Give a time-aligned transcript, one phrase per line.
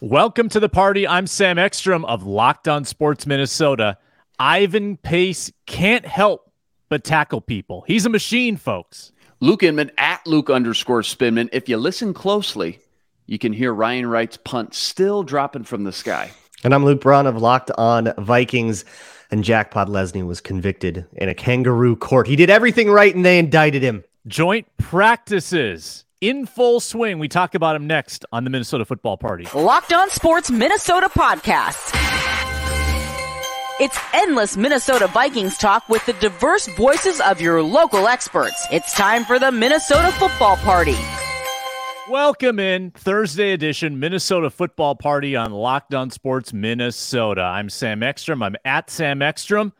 [0.00, 1.08] Welcome to the party.
[1.08, 3.98] I'm Sam Ekstrom of Locked On Sports Minnesota.
[4.38, 6.52] Ivan Pace can't help
[6.88, 7.82] but tackle people.
[7.84, 9.10] He's a machine, folks.
[9.40, 11.48] Luke Inman at Luke underscore Spinman.
[11.50, 12.78] If you listen closely,
[13.26, 16.30] you can hear Ryan Wright's punt still dropping from the sky.
[16.62, 18.84] And I'm Luke Braun of Locked On Vikings.
[19.32, 22.28] And Jack Podlesny was convicted in a kangaroo court.
[22.28, 24.04] He did everything right and they indicted him.
[24.28, 27.18] Joint practices in full swing.
[27.18, 29.46] We talk about him next on the Minnesota Football Party.
[29.54, 31.94] Locked On Sports Minnesota podcast.
[33.80, 38.66] It's endless Minnesota Vikings talk with the diverse voices of your local experts.
[38.72, 40.96] It's time for the Minnesota Football Party.
[42.10, 47.42] Welcome in Thursday edition Minnesota Football Party on Locked On Sports Minnesota.
[47.42, 48.42] I'm Sam Ekstrom.
[48.42, 49.72] I'm at Sam Ekstrom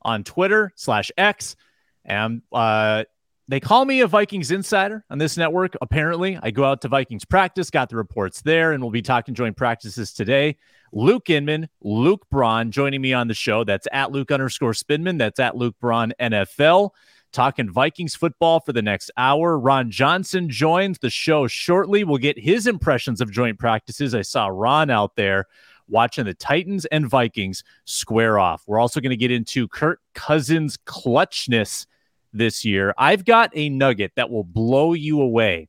[0.00, 1.56] on Twitter slash X.
[2.04, 3.04] And uh,
[3.46, 5.76] they call me a Vikings insider on this network.
[5.82, 9.34] Apparently, I go out to Vikings practice, got the reports there, and we'll be talking
[9.34, 10.56] joint practices today.
[10.92, 13.64] Luke Inman, Luke Braun joining me on the show.
[13.64, 15.18] That's at Luke underscore Spinman.
[15.18, 16.90] That's at Luke Braun NFL.
[17.32, 19.58] Talking Vikings football for the next hour.
[19.58, 22.04] Ron Johnson joins the show shortly.
[22.04, 24.14] We'll get his impressions of joint practices.
[24.14, 25.46] I saw Ron out there
[25.88, 28.62] watching the Titans and Vikings square off.
[28.66, 31.86] We're also going to get into Kirk Cousins' clutchness
[32.34, 32.92] this year.
[32.98, 35.68] I've got a nugget that will blow you away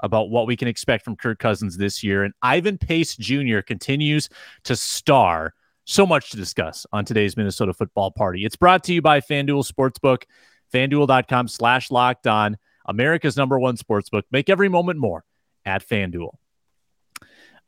[0.00, 2.24] about what we can expect from Kirk Cousins this year.
[2.24, 3.60] And Ivan Pace Jr.
[3.60, 4.28] continues
[4.64, 5.54] to star.
[5.84, 8.44] So much to discuss on today's Minnesota football party.
[8.44, 10.24] It's brought to you by FanDuel Sportsbook,
[10.74, 12.56] fanduel.com slash locked on,
[12.86, 14.22] America's number one sportsbook.
[14.32, 15.24] Make every moment more
[15.64, 16.32] at FanDuel.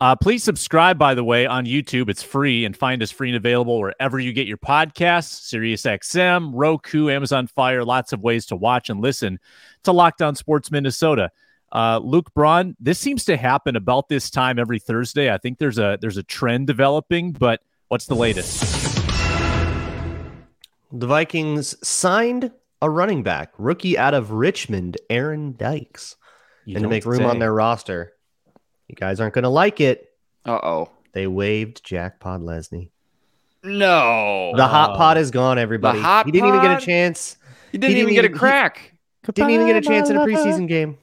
[0.01, 2.09] Uh, please subscribe, by the way, on YouTube.
[2.09, 7.11] It's free and find us free and available wherever you get your podcasts SiriusXM, Roku,
[7.11, 9.41] Amazon Fire, lots of ways to watch and listen
[9.83, 11.33] to Locked On Sports Minnesota.
[11.73, 15.33] Uh, Luke Braun, this seems to happen about this time every Thursday.
[15.33, 18.63] I think there's a there's a trend developing, but what's the latest?
[20.93, 26.15] The Vikings signed a running back, rookie out of Richmond, Aaron Dykes,
[26.65, 27.25] you and to make room say.
[27.25, 28.13] on their roster
[28.89, 30.11] you guys aren't going to like it.
[30.45, 30.91] Uh oh.
[31.13, 32.91] They waived Jack Podlesny.
[33.63, 34.53] No.
[34.57, 35.99] The hot pot is gone, everybody.
[35.99, 36.57] The hot he didn't pod?
[36.57, 37.37] even get a chance.
[37.73, 38.95] He didn't, he didn't even, get a crack.
[39.27, 40.99] He didn't even get a chance in a preseason game.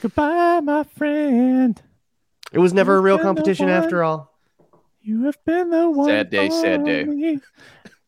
[0.00, 1.80] Goodbye, my friend.
[2.52, 4.32] It was never a real competition after all.
[5.02, 6.08] You have been the one.
[6.08, 7.38] Sad day, sad day.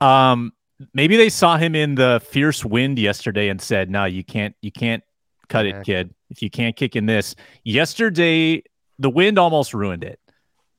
[0.00, 0.52] Um,
[0.94, 4.54] maybe they saw him in the fierce wind yesterday and said, "No, you can't.
[4.62, 5.02] You can't
[5.48, 6.14] cut it, kid.
[6.30, 7.34] If you can't kick in this."
[7.64, 8.62] Yesterday,
[8.98, 10.20] the wind almost ruined it.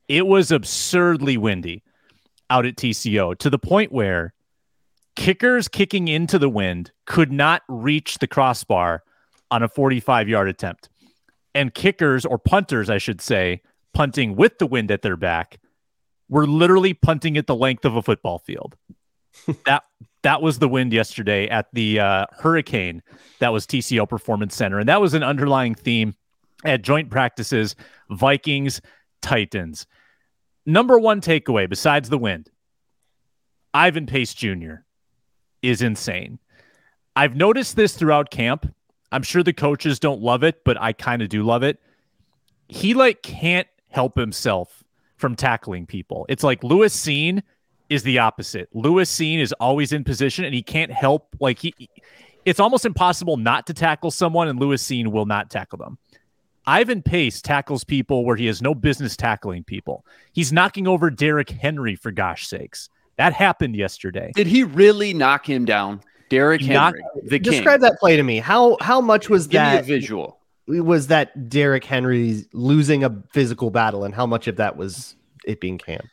[0.08, 1.84] It was absurdly windy
[2.50, 4.34] out at TCO to the point where
[5.16, 9.04] kickers kicking into the wind could not reach the crossbar
[9.52, 10.90] on a 45 yard attempt.
[11.56, 13.62] And kickers, or punters, I should say,
[13.94, 15.60] punting with the wind at their back,
[16.30, 18.76] were literally punting at the length of a football field.
[19.66, 19.84] that
[20.22, 23.02] that was the wind yesterday at the uh, hurricane
[23.40, 26.16] that was TCO Performance Center, and that was an underlying theme
[26.66, 27.76] at joint practices
[28.10, 28.82] Vikings,
[29.22, 29.86] Titans.
[30.66, 32.50] Number one takeaway besides the wind
[33.74, 34.76] Ivan Pace Jr.
[35.62, 36.40] is insane.
[37.16, 38.74] I've noticed this throughout camp.
[39.12, 41.80] I'm sure the coaches don't love it, but I kind of do love it.
[42.68, 44.84] He like can't help himself
[45.18, 46.26] from tackling people.
[46.30, 47.42] It's like Lewis Cine
[47.90, 48.70] is the opposite.
[48.74, 51.74] Lewis Cine is always in position and he can't help like he
[52.46, 55.98] it's almost impossible not to tackle someone and Lewis Cine will not tackle them.
[56.70, 60.06] Ivan Pace tackles people where he has no business tackling people.
[60.34, 62.90] He's knocking over Derrick Henry for gosh sakes.
[63.18, 64.32] That happened yesterday.
[64.36, 66.02] Did he really knock him down?
[66.30, 67.90] Derrick Henry, the Describe king.
[67.90, 68.38] that play to me.
[68.38, 70.38] How how much was Give that visual?
[70.68, 75.16] Was that Derrick Henry losing a physical battle, and how much of that was
[75.46, 76.06] it being camp?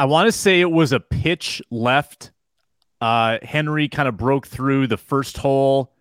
[0.00, 2.32] I want to say it was a pitch left.
[3.00, 5.92] Uh, Henry kind of broke through the first hole,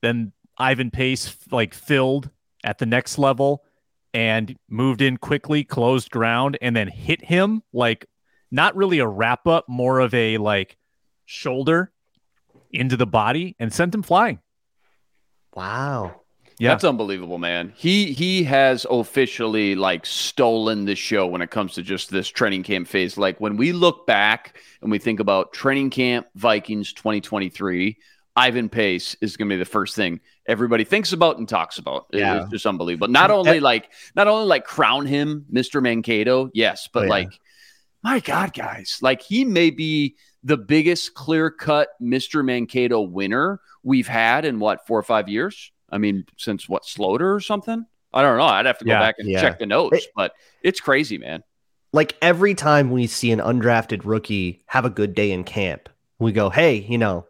[0.00, 2.30] then Ivan Pace like filled
[2.64, 3.64] at the next level
[4.14, 8.06] and moved in quickly, closed ground, and then hit him like
[8.50, 10.76] not really a wrap up, more of a like
[11.24, 11.92] shoulder
[12.70, 14.38] into the body and sent him flying.
[15.54, 16.22] Wow.
[16.58, 16.68] Yeah.
[16.68, 17.72] That's unbelievable, man.
[17.74, 22.62] He he has officially like stolen the show when it comes to just this training
[22.62, 23.18] camp phase.
[23.18, 27.98] Like when we look back and we think about training camp Vikings 2023,
[28.34, 32.06] Ivan Pace is going to be the first thing everybody thinks about and talks about.
[32.12, 32.42] Yeah.
[32.42, 33.08] It's just unbelievable.
[33.08, 35.82] Not only like not only like crown him Mr.
[35.82, 37.10] Mankato, yes, oh, but oh, yeah.
[37.10, 37.40] like
[38.02, 42.44] my God, guys, like he may be the biggest clear cut Mr.
[42.44, 45.70] Mankato winner we've had in what four or five years.
[45.90, 47.86] I mean, since what Sloter or something.
[48.14, 48.44] I don't know.
[48.44, 49.40] I'd have to go yeah, back and yeah.
[49.40, 50.32] check the notes, but
[50.62, 51.42] it's crazy, man.
[51.92, 55.88] like every time we see an undrafted rookie have a good day in camp,
[56.18, 57.26] we go, "Hey, you know,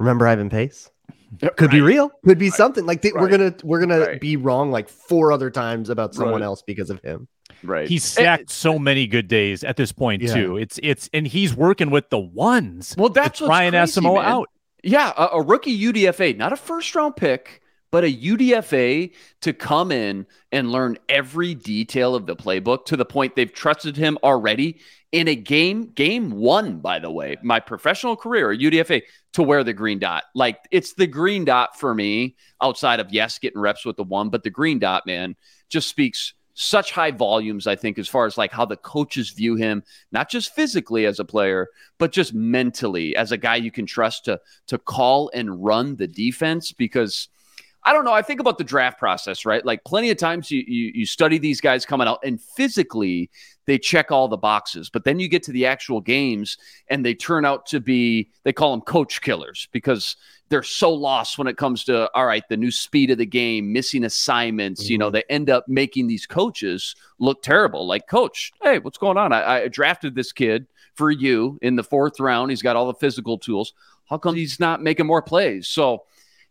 [0.00, 0.90] remember Ivan Pace?"
[1.38, 1.70] Could right.
[1.70, 2.10] be real.
[2.24, 2.56] Could be right.
[2.56, 3.22] something like th- right.
[3.22, 7.00] we're gonna we're gonna be wrong like four other times about someone else because of
[7.02, 7.28] him.
[7.62, 7.88] Right.
[7.88, 10.34] He's stacked so many good days at this point yeah.
[10.34, 10.56] too.
[10.56, 12.94] It's it's and he's working with the ones.
[12.98, 14.48] Well, that's Brian Asamoah out.
[14.82, 17.60] Yeah, a, a rookie UDFA, not a first round pick,
[17.90, 19.12] but a UDFA
[19.42, 23.96] to come in and learn every detail of the playbook to the point they've trusted
[23.96, 24.80] him already
[25.12, 29.02] in a game, game one, by the way, my professional career, UDFA,
[29.32, 30.24] to wear the green dot.
[30.34, 34.30] Like it's the green dot for me outside of, yes, getting reps with the one,
[34.30, 35.34] but the green dot, man,
[35.68, 39.56] just speaks such high volumes, I think, as far as like how the coaches view
[39.56, 41.68] him, not just physically as a player,
[41.98, 46.08] but just mentally as a guy you can trust to to call and run the
[46.08, 47.28] defense because–
[47.82, 48.12] I don't know.
[48.12, 49.64] I think about the draft process, right?
[49.64, 53.30] Like plenty of times you, you, you study these guys coming out and physically
[53.66, 57.14] they check all the boxes, but then you get to the actual games and they
[57.14, 60.16] turn out to be they call them coach killers because
[60.50, 63.72] they're so lost when it comes to all right, the new speed of the game,
[63.72, 64.84] missing assignments.
[64.84, 64.92] Mm-hmm.
[64.92, 65.14] You know, mm-hmm.
[65.14, 67.86] they end up making these coaches look terrible.
[67.86, 69.32] Like, coach, hey, what's going on?
[69.32, 72.50] I, I drafted this kid for you in the fourth round.
[72.50, 73.72] He's got all the physical tools.
[74.06, 75.68] How come he's not making more plays?
[75.68, 76.04] So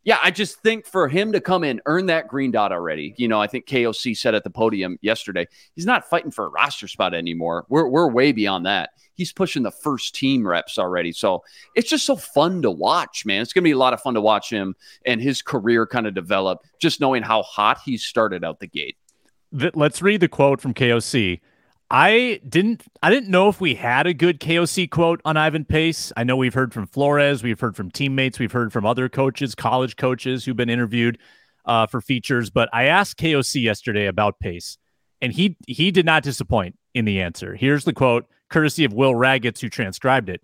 [0.03, 3.13] yeah, I just think for him to come in, earn that green dot already.
[3.17, 6.49] You know, I think KOC said at the podium yesterday, he's not fighting for a
[6.49, 7.65] roster spot anymore.
[7.69, 8.91] We're we're way beyond that.
[9.15, 11.11] He's pushing the first team reps already.
[11.11, 11.43] So
[11.75, 13.41] it's just so fun to watch, man.
[13.41, 14.75] It's gonna be a lot of fun to watch him
[15.05, 18.95] and his career kind of develop, just knowing how hot he started out the gate.
[19.51, 21.41] Let's read the quote from KOC.
[21.91, 26.11] I didn't I didn't know if we had a good KOC quote on Ivan Pace.
[26.15, 29.55] I know we've heard from Flores, we've heard from teammates, we've heard from other coaches,
[29.55, 31.17] college coaches who've been interviewed
[31.65, 32.51] uh, for features.
[32.51, 34.77] But I asked KOC yesterday about Pace,
[35.19, 37.55] and he he did not disappoint in the answer.
[37.55, 40.43] Here's the quote, courtesy of Will Ragatz, who transcribed it.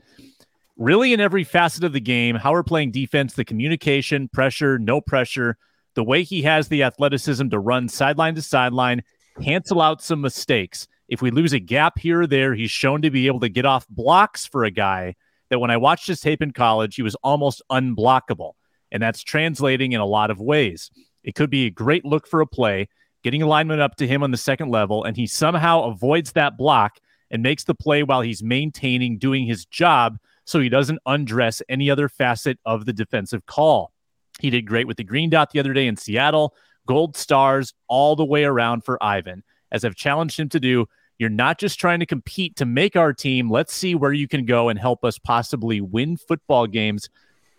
[0.77, 5.00] Really, in every facet of the game, how we're playing defense, the communication, pressure, no
[5.00, 5.57] pressure,
[5.94, 9.03] the way he has the athleticism to run sideline to sideline,
[9.42, 13.12] cancel out some mistakes if we lose a gap here or there, he's shown to
[13.12, 15.16] be able to get off blocks for a guy
[15.50, 18.54] that when I watched his tape in college, he was almost unblockable.
[18.92, 20.90] And that's translating in a lot of ways.
[21.24, 22.88] It could be a great look for a play,
[23.24, 27.00] getting alignment up to him on the second level, and he somehow avoids that block
[27.31, 31.90] and makes the play while he's maintaining doing his job so he doesn't undress any
[31.90, 33.92] other facet of the defensive call.
[34.40, 36.54] He did great with the green dot the other day in Seattle,
[36.88, 39.44] gold stars all the way around for Ivan
[39.75, 40.88] as I've challenged him to do.
[41.19, 43.50] You're not just trying to compete to make our team.
[43.50, 47.10] Let's see where you can go and help us possibly win football games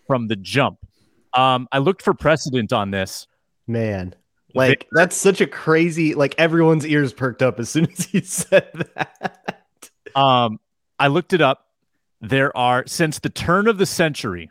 [0.05, 0.79] from the jump.
[1.33, 3.27] Um, I looked for precedent on this.
[3.67, 4.15] Man,
[4.53, 6.15] like that's such a crazy.
[6.15, 9.89] Like everyone's ears perked up as soon as he said that.
[10.15, 10.59] Um,
[10.99, 11.65] I looked it up.
[12.21, 14.49] There are since the turn of the century,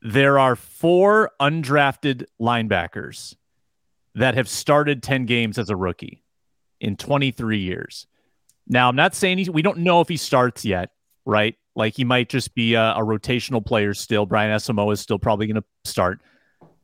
[0.00, 3.36] there are four undrafted linebackers
[4.14, 6.21] that have started 10 games as a rookie
[6.82, 8.06] in 23 years.
[8.66, 10.90] Now, I'm not saying he, we don't know if he starts yet,
[11.24, 11.56] right?
[11.74, 14.26] Like he might just be a, a rotational player still.
[14.26, 16.20] Brian Asamoah is still probably going to start.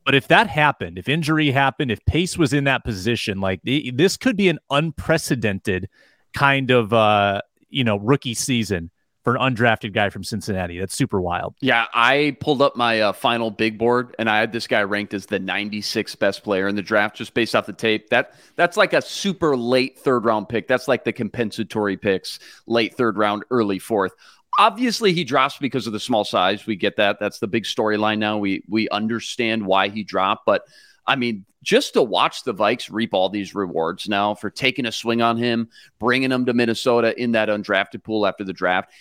[0.05, 4.17] But if that happened, if injury happened, if Pace was in that position, like this
[4.17, 5.89] could be an unprecedented
[6.33, 8.89] kind of uh, you know rookie season
[9.29, 10.79] for an undrafted guy from Cincinnati.
[10.79, 11.53] That's super wild.
[11.59, 15.13] Yeah, I pulled up my uh, final big board and I had this guy ranked
[15.13, 18.09] as the 96th best player in the draft just based off the tape.
[18.09, 20.67] That that's like a super late third round pick.
[20.67, 24.13] That's like the compensatory picks, late third round, early fourth.
[24.57, 26.65] Obviously, he drops because of the small size.
[26.65, 27.19] We get that.
[27.19, 28.39] That's the big storyline now.
[28.39, 30.63] We we understand why he dropped, but
[31.05, 34.91] I mean, just to watch the Vikes reap all these rewards now for taking a
[34.91, 35.69] swing on him,
[35.99, 38.91] bringing him to Minnesota in that undrafted pool after the draft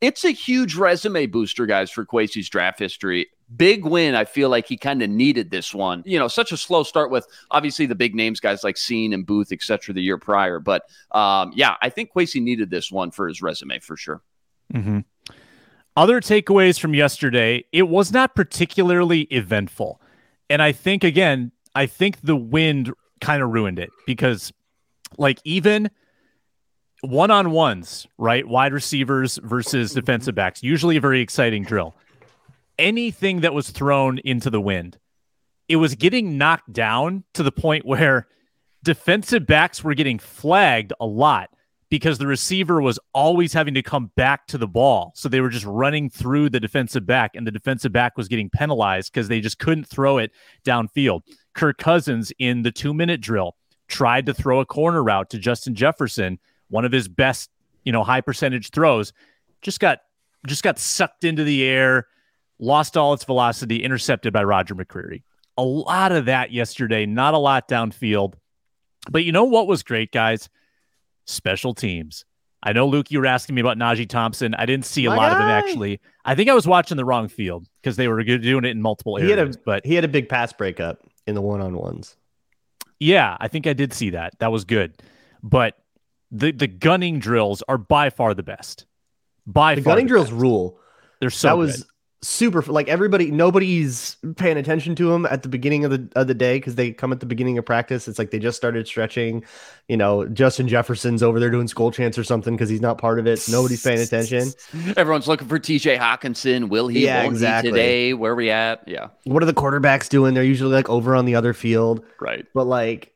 [0.00, 3.28] it's a huge resume booster, guys, for Kwesi's draft history.
[3.56, 4.14] Big win.
[4.14, 6.02] I feel like he kind of needed this one.
[6.06, 9.26] You know, such a slow start with obviously the big names, guys like Cine and
[9.26, 10.60] Booth, et cetera, the year prior.
[10.60, 14.22] But um, yeah, I think Kwesi needed this one for his resume for sure.
[14.72, 15.00] Mm-hmm.
[15.96, 20.00] Other takeaways from yesterday, it was not particularly eventful.
[20.48, 24.52] And I think, again, I think the wind kind of ruined it because,
[25.18, 25.90] like, even
[27.02, 28.46] one on ones, right?
[28.46, 30.00] Wide receivers versus mm-hmm.
[30.00, 31.94] defensive backs, usually a very exciting drill.
[32.78, 34.98] Anything that was thrown into the wind,
[35.68, 38.26] it was getting knocked down to the point where
[38.82, 41.50] defensive backs were getting flagged a lot
[41.90, 45.12] because the receiver was always having to come back to the ball.
[45.14, 48.48] So they were just running through the defensive back, and the defensive back was getting
[48.48, 50.30] penalized because they just couldn't throw it
[50.64, 51.22] downfield.
[51.54, 53.56] Kirk Cousins in the two minute drill
[53.88, 56.38] tried to throw a corner route to Justin Jefferson
[56.70, 57.50] one of his best,
[57.84, 59.12] you know, high percentage throws,
[59.62, 59.98] just got
[60.46, 62.06] just got sucked into the air,
[62.58, 65.22] lost all its velocity, intercepted by Roger McCreary.
[65.58, 68.34] A lot of that yesterday, not a lot downfield.
[69.10, 70.48] But you know what was great, guys?
[71.26, 72.24] Special teams.
[72.62, 74.54] I know, Luke, you were asking me about Najee Thompson.
[74.54, 75.36] I didn't see a My lot guy.
[75.36, 76.00] of him actually.
[76.24, 79.16] I think I was watching the wrong field because they were doing it in multiple
[79.16, 79.32] areas.
[79.32, 82.16] He had a, but he had a big pass breakup in the one on ones.
[82.98, 84.38] Yeah, I think I did see that.
[84.40, 85.02] That was good.
[85.42, 85.74] But
[86.30, 88.86] the the gunning drills are by far the best.
[89.46, 90.40] By the far gunning the drills best.
[90.40, 90.78] rule.
[91.20, 91.86] They're so that was good.
[92.22, 96.34] super like everybody nobody's paying attention to them at the beginning of the of the
[96.34, 98.06] day because they come at the beginning of practice.
[98.08, 99.44] It's like they just started stretching.
[99.88, 103.18] You know justin jefferson's over there doing skull chants or something because he's not part
[103.18, 103.46] of it.
[103.50, 104.52] Nobody's paying attention.
[104.96, 106.68] Everyone's looking for tj Hockenson.
[106.68, 107.70] will he yeah exactly.
[107.72, 108.14] today?
[108.14, 108.86] Where we at?
[108.86, 109.08] Yeah.
[109.24, 110.34] What are the quarterbacks doing?
[110.34, 112.04] They're usually like over on the other field.
[112.20, 112.46] Right.
[112.54, 113.12] But like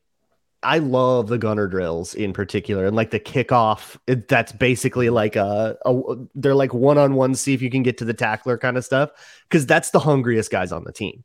[0.65, 3.97] I love the gunner drills in particular, and like the kickoff.
[4.07, 6.01] It, that's basically like a, a
[6.35, 7.35] they're like one on one.
[7.35, 9.11] See if you can get to the tackler kind of stuff,
[9.49, 11.25] because that's the hungriest guys on the team.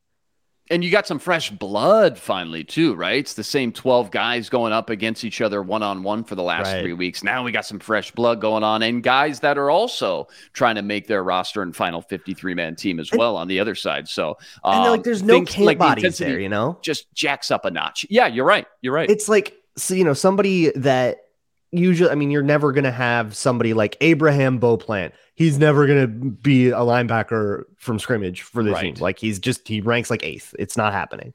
[0.71, 3.17] And you got some fresh blood finally too, right?
[3.17, 6.43] It's the same twelve guys going up against each other one on one for the
[6.43, 6.83] last right.
[6.83, 7.23] three weeks.
[7.23, 10.83] Now we got some fresh blood going on, and guys that are also trying to
[10.83, 14.07] make their roster and final fifty three man team as well on the other side.
[14.07, 17.49] So um, and like, there's no camp like bodies the there, you know, just jacks
[17.49, 18.05] up a notch.
[18.09, 18.67] Yeah, you're right.
[18.81, 19.09] You're right.
[19.09, 21.28] It's like so, you know somebody that
[21.71, 25.11] usually, I mean, you're never going to have somebody like Abraham Beauplan.
[25.35, 28.81] He's never going to be a linebacker from scrimmage for the right.
[28.81, 28.95] team.
[28.95, 30.55] Like he's just, he ranks like eighth.
[30.59, 31.33] It's not happening.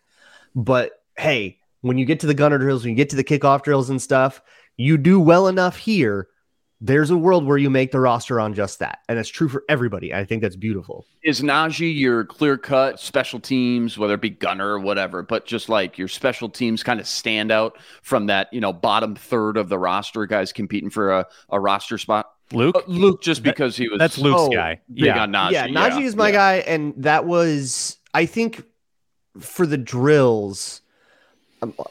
[0.54, 3.62] But hey, when you get to the gunner drills, when you get to the kickoff
[3.62, 4.42] drills and stuff,
[4.76, 6.28] you do well enough here
[6.84, 8.98] there's a world where you make the roster on just that.
[9.08, 10.12] And it's true for everybody.
[10.12, 11.06] I think that's beautiful.
[11.22, 15.70] Is Najee your clear cut special teams, whether it be gunner or whatever, but just
[15.70, 19.70] like your special teams kind of stand out from that, you know, bottom third of
[19.70, 22.32] the roster guys competing for a, a roster spot?
[22.52, 22.76] Luke?
[22.76, 23.98] Uh, Luke, just that, because he was.
[23.98, 24.82] That's Luke's oh, guy.
[24.92, 25.26] Yeah.
[25.26, 25.52] Najee.
[25.52, 25.68] Yeah.
[25.68, 26.06] Najee yeah.
[26.06, 26.32] is my yeah.
[26.34, 26.54] guy.
[26.66, 28.62] And that was, I think,
[29.40, 30.82] for the drills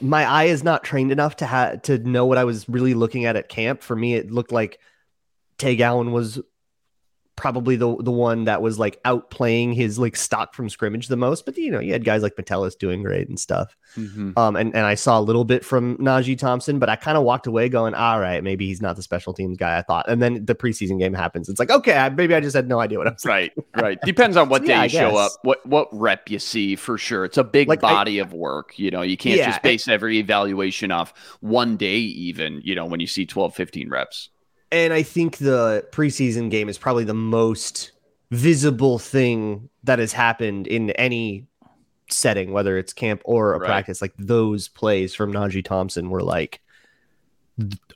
[0.00, 3.24] my eye is not trained enough to have to know what I was really looking
[3.24, 3.82] at at camp.
[3.82, 4.80] For me, it looked like
[5.58, 6.40] Tay Gowan was
[7.36, 11.44] probably the the one that was like outplaying his like stock from scrimmage the most.
[11.44, 13.76] But you know, you had guys like Metellus doing great and stuff.
[13.96, 14.38] Mm-hmm.
[14.38, 17.24] Um, and and I saw a little bit from Najee Thompson, but I kind of
[17.24, 20.08] walked away going, all right, maybe he's not the special teams guy I thought.
[20.08, 21.48] And then the preseason game happens.
[21.48, 23.50] It's like, okay, I, maybe I just had no idea what I'm saying.
[23.56, 23.98] Right, right.
[24.02, 26.98] Depends on what so, day yeah, you show up, what what rep you see for
[26.98, 27.24] sure.
[27.24, 28.78] It's a big like, body I, of work.
[28.78, 32.60] You know, you can't yeah, just base every evaluation off one day, even.
[32.64, 34.30] You know, when you see 12, 15 reps.
[34.74, 37.92] And I think the preseason game is probably the most
[38.32, 41.46] visible thing that has happened in any
[42.10, 43.66] setting, whether it's camp or a right.
[43.66, 44.02] practice.
[44.02, 46.60] Like those plays from Najee Thompson were like,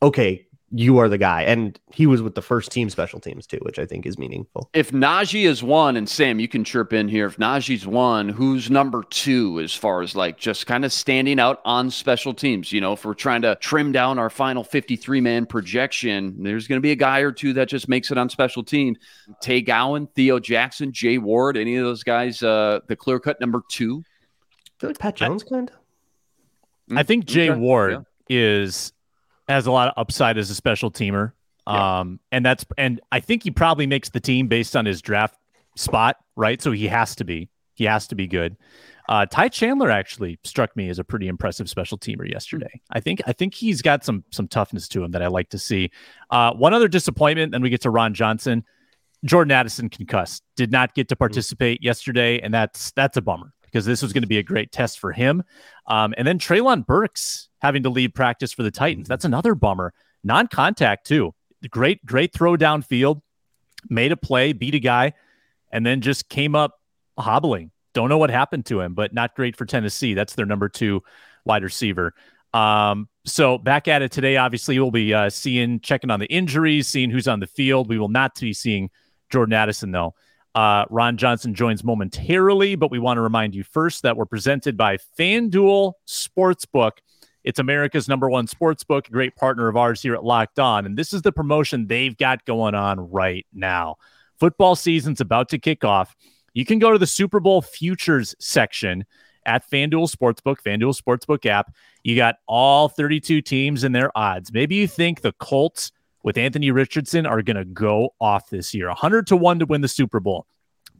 [0.00, 1.42] okay, you are the guy.
[1.42, 4.68] And he was with the first team special teams too, which I think is meaningful.
[4.74, 7.26] If Najee is one, and Sam, you can chirp in here.
[7.26, 11.60] If Najee's one, who's number two as far as like just kind of standing out
[11.64, 12.72] on special teams?
[12.72, 16.78] You know, if we're trying to trim down our final 53 man projection, there's going
[16.78, 18.98] to be a guy or two that just makes it on special teams.
[19.40, 23.62] Tay Gowan, Theo Jackson, Jay Ward, any of those guys, uh, the clear cut number
[23.70, 24.02] two?
[24.06, 26.96] I feel like Pat Jones kind of.
[26.96, 27.58] I think Jay okay.
[27.58, 28.00] Ward yeah.
[28.28, 28.92] is
[29.48, 31.32] has a lot of upside as a special teamer.
[31.66, 32.00] Yeah.
[32.00, 35.36] Um, and that's and I think he probably makes the team based on his draft
[35.76, 36.60] spot, right?
[36.60, 37.48] So he has to be.
[37.74, 38.56] He has to be good.
[39.08, 42.80] Uh, Ty Chandler actually struck me as a pretty impressive special teamer yesterday.
[42.90, 45.58] I think I think he's got some some toughness to him that I like to
[45.58, 45.90] see.
[46.30, 48.64] Uh, one other disappointment, then we get to Ron Johnson.
[49.24, 51.20] Jordan Addison concussed, did not get to hmm.
[51.20, 51.86] participate mm-hmm.
[51.86, 54.98] yesterday, and that's that's a bummer because this was going to be a great test
[54.98, 55.42] for him.
[55.86, 59.08] Um, and then Treylon Burks having to leave practice for the Titans.
[59.08, 59.92] That's another bummer.
[60.24, 61.34] Non contact, too.
[61.70, 63.20] Great, great throw downfield,
[63.88, 65.12] made a play, beat a guy,
[65.72, 66.80] and then just came up
[67.18, 67.70] hobbling.
[67.94, 70.14] Don't know what happened to him, but not great for Tennessee.
[70.14, 71.02] That's their number two
[71.44, 72.14] wide receiver.
[72.54, 74.36] Um, so back at it today.
[74.36, 77.88] Obviously, we'll be uh, seeing, checking on the injuries, seeing who's on the field.
[77.88, 78.90] We will not be seeing
[79.30, 80.14] Jordan Addison though.
[80.58, 84.76] Uh, Ron Johnson joins momentarily, but we want to remind you first that we're presented
[84.76, 86.98] by FanDuel Sportsbook.
[87.44, 90.84] It's America's number one sportsbook, great partner of ours here at Locked On.
[90.84, 93.98] And this is the promotion they've got going on right now.
[94.40, 96.16] Football season's about to kick off.
[96.54, 99.04] You can go to the Super Bowl futures section
[99.46, 101.72] at FanDuel Sportsbook, FanDuel Sportsbook app.
[102.02, 104.52] You got all 32 teams and their odds.
[104.52, 105.92] Maybe you think the Colts
[106.28, 109.80] with Anthony Richardson are going to go off this year 100 to 1 to win
[109.80, 110.46] the Super Bowl.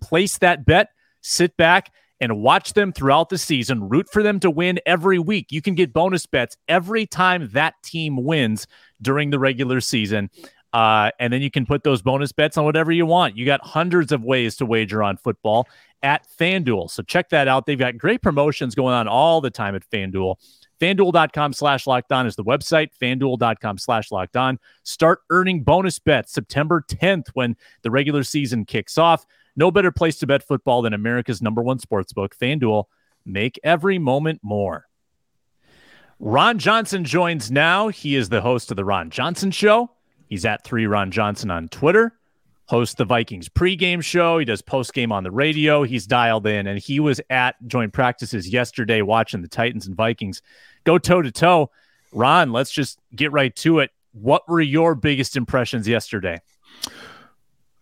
[0.01, 0.89] Place that bet,
[1.21, 3.91] sit back, and watch them throughout the season.
[3.91, 5.53] Root for them to win every week.
[5.53, 8.67] You can get bonus bets every time that team wins
[9.03, 10.31] during the regular season.
[10.73, 13.37] Uh, and then you can put those bonus bets on whatever you want.
[13.37, 15.69] You got hundreds of ways to wager on football
[16.03, 16.91] at FanDuel.
[16.91, 17.67] So check that out.
[17.67, 20.37] They've got great promotions going on all the time at FanDuel.
[20.81, 22.91] FanDuel.com slash locked on is the website.
[23.01, 24.59] FanDuel.com slash locked on.
[24.85, 29.27] Start earning bonus bets September 10th when the regular season kicks off.
[29.57, 32.85] No better place to bet football than America's number one sportsbook, FanDuel.
[33.25, 34.87] Make every moment more.
[36.21, 37.89] Ron Johnson joins now.
[37.89, 39.91] He is the host of The Ron Johnson Show.
[40.27, 42.18] He's at 3 Ron Johnson on Twitter,
[42.69, 44.39] hosts the Vikings pregame show.
[44.39, 45.83] He does postgame on the radio.
[45.83, 50.43] He's dialed in, and he was at joint practices yesterday watching the Titans and Vikings
[50.85, 51.71] go toe to toe.
[52.13, 53.91] Ron, let's just get right to it.
[54.13, 56.41] What were your biggest impressions yesterday?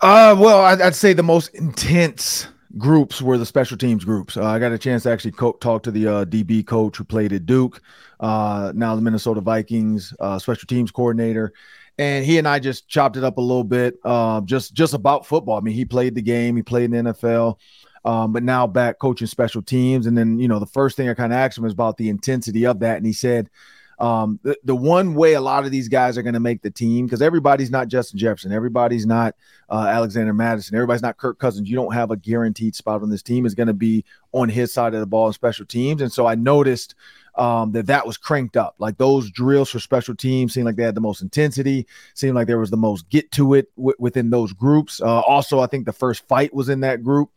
[0.01, 4.37] Uh, well, I'd, I'd say the most intense groups were the special teams groups.
[4.37, 7.05] Uh, I got a chance to actually co- talk to the uh, DB coach who
[7.05, 7.81] played at Duke,
[8.21, 11.53] uh, now the Minnesota Vikings uh, special teams coordinator,
[11.99, 15.27] and he and I just chopped it up a little bit, uh, just just about
[15.27, 15.57] football.
[15.57, 17.59] I mean, he played the game, he played in the NFL,
[18.05, 20.07] um, but now back coaching special teams.
[20.07, 22.09] And then you know, the first thing I kind of asked him was about the
[22.09, 23.51] intensity of that, and he said.
[23.99, 26.71] Um, the, the one way a lot of these guys are going to make the
[26.71, 29.35] team because everybody's not Justin Jefferson, everybody's not
[29.71, 31.67] uh, Alexander Mattison, everybody's not Kirk Cousins.
[31.67, 33.47] You don't have a guaranteed spot on this team.
[33.47, 36.27] Is going to be on his side of the ball in special teams, and so
[36.27, 36.95] I noticed
[37.37, 38.75] um, that that was cranked up.
[38.79, 41.87] Like those drills for special teams seemed like they had the most intensity.
[42.15, 45.01] Seemed like there was the most get to it w- within those groups.
[45.01, 47.31] Uh, also, I think the first fight was in that group.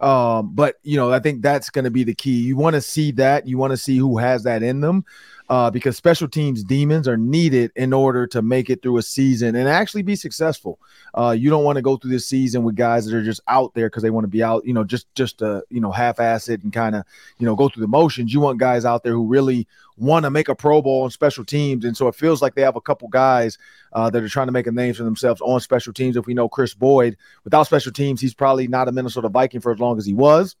[0.00, 2.42] Um, but you know, I think that's going to be the key.
[2.42, 3.48] You want to see that.
[3.48, 5.04] You want to see who has that in them
[5.48, 9.54] uh, because special teams demons are needed in order to make it through a season
[9.54, 10.78] and actually be successful.
[11.14, 13.72] Uh, you don't want to go through this season with guys that are just out
[13.74, 16.48] there because they want to be out, you know, just just uh, you know half-ass
[16.48, 17.04] it and kind of
[17.38, 18.32] you know go through the motions.
[18.32, 21.44] You want guys out there who really want to make a Pro Bowl on special
[21.44, 23.56] teams, and so it feels like they have a couple guys
[23.92, 26.16] uh, that are trying to make a name for themselves on special teams.
[26.16, 29.72] If we know Kris Boyd, without special teams, he's probably not a Minnesota Viking for
[29.72, 30.56] as long as he was.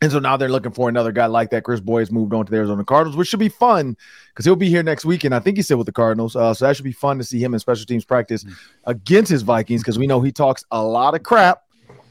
[0.00, 1.64] And so now they're looking for another guy like that.
[1.64, 3.96] Kris Boyd has moved on to the Arizona Cardinals, which should be fun
[4.28, 5.24] because he'll be here next week.
[5.24, 6.36] And I think he's still with the Cardinals.
[6.36, 8.54] Uh, so that should be fun to see him in special teams practice mm-hmm.
[8.84, 11.62] against his Vikings because we know he talks a lot of crap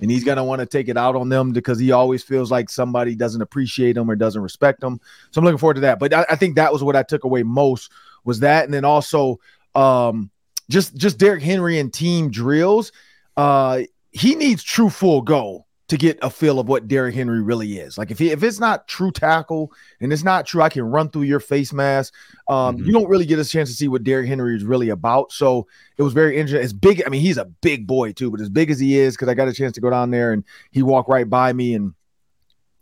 [0.02, 2.52] and he's going to want to take it out on them because he always feels
[2.52, 5.00] like somebody doesn't appreciate him or doesn't respect him.
[5.32, 5.98] So I'm looking forward to that.
[5.98, 7.92] But I, I think that was what I took away most
[8.26, 8.66] was that.
[8.66, 9.40] And then also
[9.76, 10.30] um,
[10.70, 12.92] just, just Derrick Henry and team drills.
[13.38, 17.78] Uh, he needs true full go to get a feel of what Derrick Henry really
[17.78, 17.98] is.
[17.98, 19.72] Like if he, if it's not true tackle
[20.02, 22.14] and it's not true, I can run through your face mask.
[22.50, 22.86] Um, mm-hmm.
[22.86, 25.32] You don't really get a chance to see what Derrick Henry is really about.
[25.32, 25.66] So
[25.98, 26.64] it was very interesting.
[26.64, 29.16] As big, I mean, he's a big boy too, but as big as he is,
[29.16, 31.74] because I got a chance to go down there and he walked right by me
[31.74, 31.94] and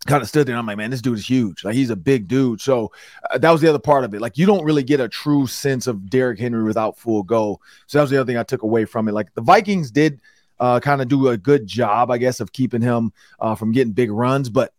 [0.08, 0.56] kind of stood there.
[0.56, 1.64] I'm like, man, this dude is huge.
[1.64, 2.62] Like he's a big dude.
[2.62, 2.92] So
[3.30, 4.22] uh, that was the other part of it.
[4.22, 7.60] Like you don't really get a true sense of Derrick Henry without full go.
[7.88, 9.14] So that was the other thing I took away from it.
[9.14, 10.22] Like the Vikings did
[10.60, 13.94] uh, kind of do a good job, I guess, of keeping him uh, from getting
[13.94, 14.50] big runs.
[14.50, 14.74] But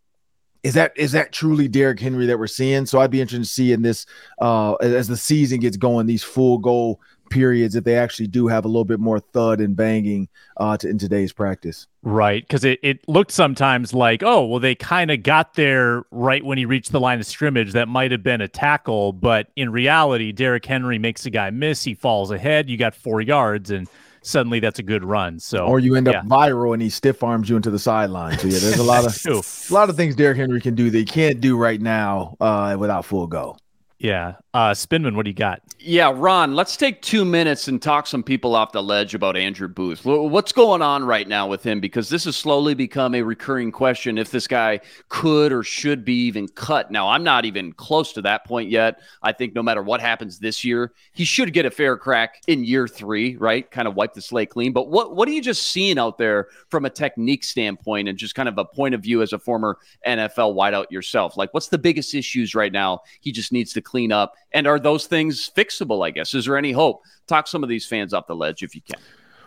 [0.63, 2.87] is that is that truly Derrick Henry that we're seeing?
[2.87, 4.07] So I'd be interested to see in this
[4.41, 8.65] uh, as the season gets going, these full goal periods if they actually do have
[8.65, 11.87] a little bit more thud and banging uh, to, in today's practice.
[12.03, 16.45] Right, because it, it looked sometimes like, oh, well, they kind of got there right
[16.45, 17.73] when he reached the line of scrimmage.
[17.73, 21.83] That might have been a tackle, but in reality, Derrick Henry makes a guy miss.
[21.83, 22.71] He falls ahead.
[22.71, 23.89] You got four yards, and
[24.27, 25.39] suddenly that's a good run.
[25.39, 26.23] So or you end up yeah.
[26.23, 28.39] viral and he stiff arms you into the sideline.
[28.39, 29.17] So yeah, there's a lot of
[29.71, 32.77] a lot of things Derrick Henry can do that he can't do right now uh,
[32.79, 33.57] without full go.
[33.99, 34.35] Yeah.
[34.57, 35.61] Uh, Spinman, what do you got?
[35.79, 39.69] Yeah, Ron, let's take two minutes and talk some people off the ledge about Andrew
[39.69, 40.03] Booth.
[40.07, 41.79] What's going on right now with him?
[41.79, 46.15] Because this has slowly become a recurring question if this guy could or should be
[46.25, 46.91] even cut.
[46.91, 49.01] Now, I'm not even close to that point yet.
[49.23, 52.65] I think no matter what happens this year, he should get a fair crack in
[52.65, 53.71] year three, right?
[53.71, 54.73] Kind of wipe the slate clean.
[54.73, 58.35] But what, what are you just seeing out there from a technique standpoint and just
[58.35, 61.37] kind of a point of view as a former NFL wideout yourself?
[61.37, 64.33] Like, what's the biggest issues right now he just needs to clean up?
[64.57, 66.05] And are those things fixable?
[66.05, 66.33] I guess.
[66.33, 67.03] Is there any hope?
[67.27, 68.99] Talk some of these fans off the ledge if you can.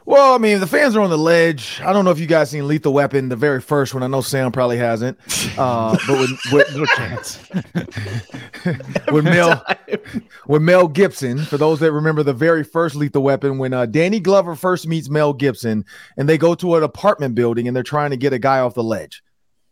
[0.06, 1.82] Well, I mean, the fans are on the ledge.
[1.84, 4.04] I don't know if you guys seen Lethal Weapon, the very first one.
[4.04, 5.18] I know Sam probably hasn't.
[5.58, 7.40] Uh, but with, with no chance.
[9.12, 9.66] with Mel,
[10.48, 14.20] with Mel Gibson, for those that remember the very first Lethal Weapon, when uh, Danny
[14.20, 15.86] Glover first meets Mel Gibson,
[16.18, 18.76] and they go to an apartment building and they're trying to get a guy off
[18.76, 19.24] the ledge.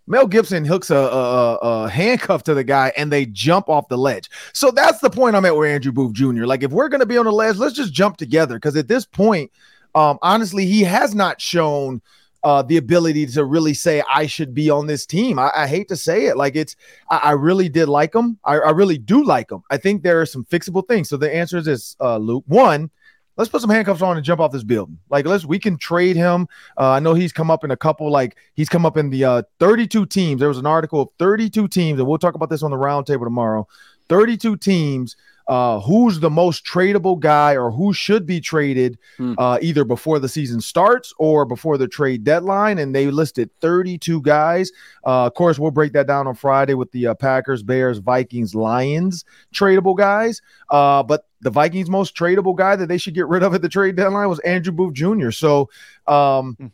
[0.07, 3.97] Mel Gibson hooks a, a, a, handcuff to the guy and they jump off the
[3.97, 4.29] ledge.
[4.53, 6.45] So that's the point I'm at with Andrew Booth Jr.
[6.45, 8.55] Like, if we're going to be on the ledge, let's just jump together.
[8.55, 9.51] Because at this point,
[9.95, 12.01] um, honestly, he has not shown
[12.43, 15.39] uh, the ability to really say I should be on this team.
[15.39, 16.75] I, I hate to say it, like it's
[17.09, 18.39] I, I really did like him.
[18.45, 19.63] I, I, really do like him.
[19.69, 21.09] I think there are some fixable things.
[21.09, 22.43] So the answer is this, uh, Luke.
[22.47, 22.89] One,
[23.37, 24.99] let's put some handcuffs on and jump off this building.
[25.09, 26.47] Like let's we can trade him.
[26.77, 28.11] Uh, I know he's come up in a couple.
[28.11, 30.39] Like he's come up in the uh, 32 teams.
[30.39, 33.23] There was an article of 32 teams, and we'll talk about this on the roundtable
[33.23, 33.67] tomorrow.
[34.09, 35.15] 32 teams
[35.47, 39.33] uh, who's the most tradable guy or who should be traded hmm.
[39.37, 42.77] uh, either before the season starts or before the trade deadline.
[42.77, 44.71] And they listed 32 guys.
[45.05, 48.53] Uh, of course, we'll break that down on Friday with the uh, Packers, Bears, Vikings,
[48.55, 50.41] Lions tradable guys.
[50.69, 53.69] Uh, but the Vikings' most tradable guy that they should get rid of at the
[53.69, 55.31] trade deadline was Andrew Booth Jr.
[55.31, 55.69] So,
[56.07, 56.67] um, hmm.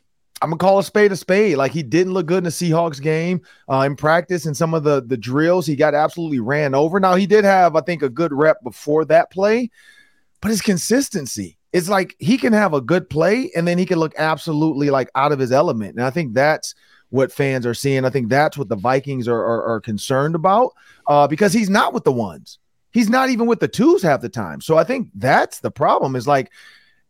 [0.44, 1.56] I'm gonna call a spade a spade.
[1.56, 4.84] Like he didn't look good in the Seahawks game uh, in practice and some of
[4.84, 5.66] the the drills.
[5.66, 7.00] He got absolutely ran over.
[7.00, 9.72] Now he did have, I think, a good rep before that play,
[10.42, 11.58] but his consistency.
[11.72, 15.10] It's like he can have a good play and then he can look absolutely like
[15.16, 15.96] out of his element.
[15.96, 16.76] And I think that's
[17.10, 18.04] what fans are seeing.
[18.04, 20.74] I think that's what the Vikings are are, are concerned about
[21.08, 22.60] uh, because he's not with the ones.
[22.92, 24.60] He's not even with the twos half the time.
[24.60, 26.18] So I think that's the problem.
[26.18, 26.52] Is like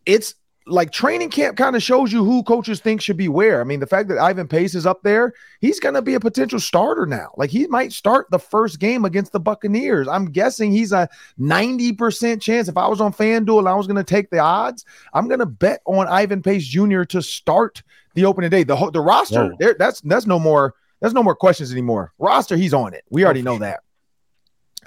[0.06, 3.60] it's like training camp kind of shows you who coaches think should be where.
[3.60, 6.20] I mean, the fact that Ivan Pace is up there, he's going to be a
[6.20, 7.32] potential starter now.
[7.38, 10.08] Like he might start the first game against the Buccaneers.
[10.08, 12.68] I'm guessing he's a 90% chance.
[12.68, 15.40] If I was on FanDuel and I was going to take the odds, I'm going
[15.40, 17.04] to bet on Ivan Pace Jr.
[17.04, 18.64] to start the opening day.
[18.64, 22.14] The the roster, there, that's that's no more that's no more questions anymore.
[22.20, 23.04] Roster, he's on it.
[23.10, 23.82] We already know that.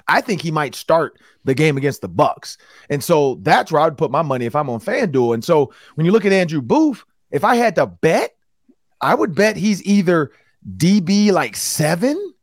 [0.07, 2.57] I think he might start the game against the Bucks.
[2.89, 5.33] And so that's where I would put my money if I'm on FanDuel.
[5.33, 8.35] And so when you look at Andrew Booth, if I had to bet,
[8.99, 10.31] I would bet he's either
[10.75, 12.33] DB like seven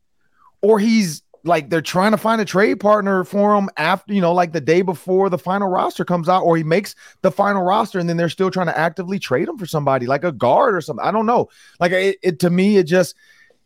[0.62, 4.32] or he's like they're trying to find a trade partner for him after, you know,
[4.32, 7.98] like the day before the final roster comes out, or he makes the final roster
[7.98, 10.80] and then they're still trying to actively trade him for somebody like a guard or
[10.80, 11.04] something.
[11.04, 11.50] I don't know.
[11.78, 13.14] Like it, it to me, it just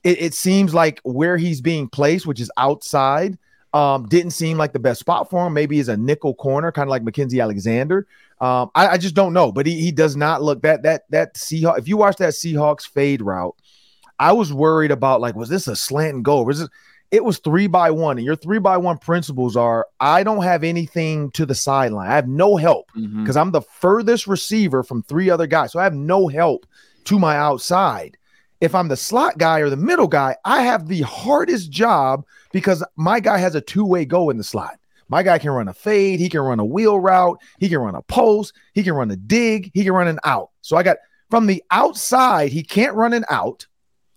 [0.02, 3.38] it, it seems like where he's being placed, which is outside
[3.74, 5.52] um, didn't seem like the best spot for him.
[5.52, 8.06] Maybe he's a nickel corner, kind of like Mackensie Alexander.
[8.40, 11.34] Um, I, I, just don't know, but he, he does not look that that that
[11.34, 11.78] Seahawks.
[11.78, 13.56] If you watch that Seahawks fade route,
[14.18, 16.42] I was worried about like, was this a slant and go?
[16.42, 16.70] Was it?
[17.10, 20.62] It was three by one, and your three by one principles are: I don't have
[20.62, 22.10] anything to the sideline.
[22.10, 23.38] I have no help because mm-hmm.
[23.38, 26.66] I'm the furthest receiver from three other guys, so I have no help
[27.04, 28.18] to my outside
[28.60, 32.84] if I'm the slot guy or the middle guy, I have the hardest job because
[32.96, 34.78] my guy has a two way go in the slot.
[35.08, 37.94] My guy can run a fade, he can run a wheel route, he can run
[37.94, 40.50] a post, he can run a dig, he can run an out.
[40.60, 40.98] So I got
[41.30, 43.66] from the outside, he can't run an out.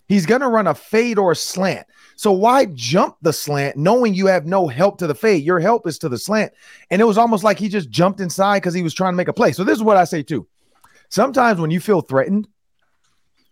[0.07, 1.87] He's going to run a fade or a slant.
[2.17, 5.45] So why jump the slant knowing you have no help to the fade?
[5.45, 6.51] Your help is to the slant.
[6.89, 9.29] And it was almost like he just jumped inside because he was trying to make
[9.29, 9.53] a play.
[9.53, 10.45] So this is what I say too.
[11.07, 12.49] Sometimes when you feel threatened,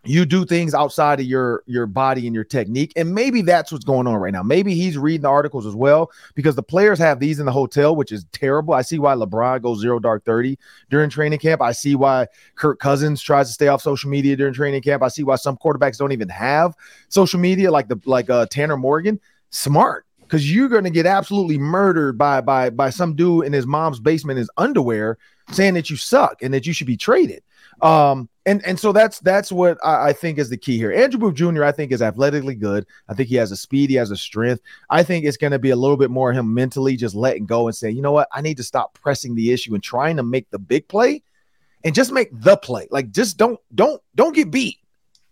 [0.05, 3.83] you do things outside of your your body and your technique and maybe that's what's
[3.83, 4.41] going on right now.
[4.41, 7.95] Maybe he's reading the articles as well because the players have these in the hotel
[7.95, 8.73] which is terrible.
[8.73, 10.57] I see why lebron goes zero dark 30
[10.89, 11.61] during training camp.
[11.61, 15.03] I see why kirk cousins tries to stay off social media during training camp.
[15.03, 16.75] I see why some quarterbacks don't even have
[17.09, 19.19] social media like the like uh tanner morgan.
[19.51, 23.65] Smart because you're going to get absolutely murdered by by by some dude in his
[23.65, 25.17] mom's basement in his underwear
[25.51, 27.41] saying that you suck and that you should be traded.
[27.81, 30.91] Um, and and so that's that's what I, I, think is the key here.
[30.91, 31.63] Andrew Booth Jr.
[31.63, 32.87] I think is athletically good.
[33.07, 34.63] I think he has a speed, he has a strength.
[34.89, 37.67] I think it's going to be a little bit more him mentally just letting go
[37.67, 40.23] and saying, you know what, I need to stop pressing the issue and trying to
[40.23, 41.21] make the big play,
[41.83, 42.87] and just make the play.
[42.89, 44.77] Like just don't don't don't get beat.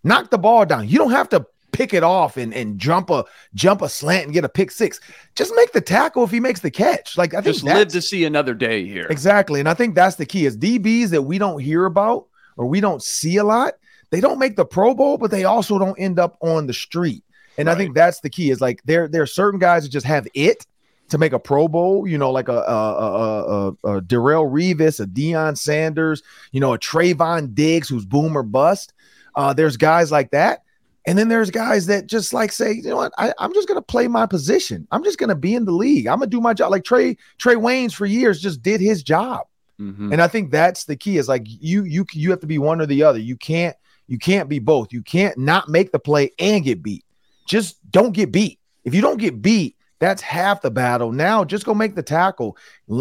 [0.04, 0.88] Knock the ball down.
[0.88, 4.32] You don't have to pick it off and, and jump a jump a slant and
[4.32, 5.00] get a pick six.
[5.34, 7.18] Just make the tackle if he makes the catch.
[7.18, 9.08] Like I think just live to see another day here.
[9.10, 9.58] Exactly.
[9.58, 12.27] And I think that's the key is DBs that we don't hear about
[12.58, 13.74] or we don't see a lot,
[14.10, 17.24] they don't make the Pro Bowl, but they also don't end up on the street.
[17.56, 17.74] And right.
[17.74, 20.28] I think that's the key is like there, there are certain guys that just have
[20.34, 20.66] it
[21.08, 25.00] to make a Pro Bowl, you know, like a, a, a, a, a Darrelle Revis,
[25.00, 28.92] a Deion Sanders, you know, a Trevon Diggs who's boom or bust.
[29.34, 30.62] Uh, there's guys like that.
[31.06, 33.80] And then there's guys that just like say, you know what, I, am just gonna
[33.80, 34.86] play my position.
[34.90, 36.06] I'm just gonna be in the league.
[36.06, 36.70] I'm gonna do my job.
[36.70, 39.46] Like Trey, Trae Waynes for years just did his job.
[39.80, 40.12] Mm-hmm.
[40.12, 42.80] And I think that's the key is like you you you have to be one
[42.80, 43.18] or the other.
[43.18, 44.92] You can't you can't be both.
[44.92, 47.04] You can't not make the play and get beat.
[47.46, 48.58] Just don't get beat.
[48.84, 51.12] If you don't get beat, that's half the battle.
[51.12, 52.56] Now just go make the tackle.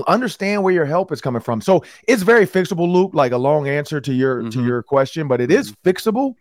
[0.07, 1.61] Understand where your help is coming from.
[1.61, 4.49] So it's very fixable, Luke, like a long answer to your mm-hmm.
[4.49, 5.89] to your question, but it is mm-hmm.
[5.89, 6.35] fixable.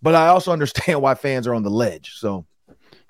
[0.00, 2.14] But I also understand why fans are on the ledge.
[2.16, 2.46] So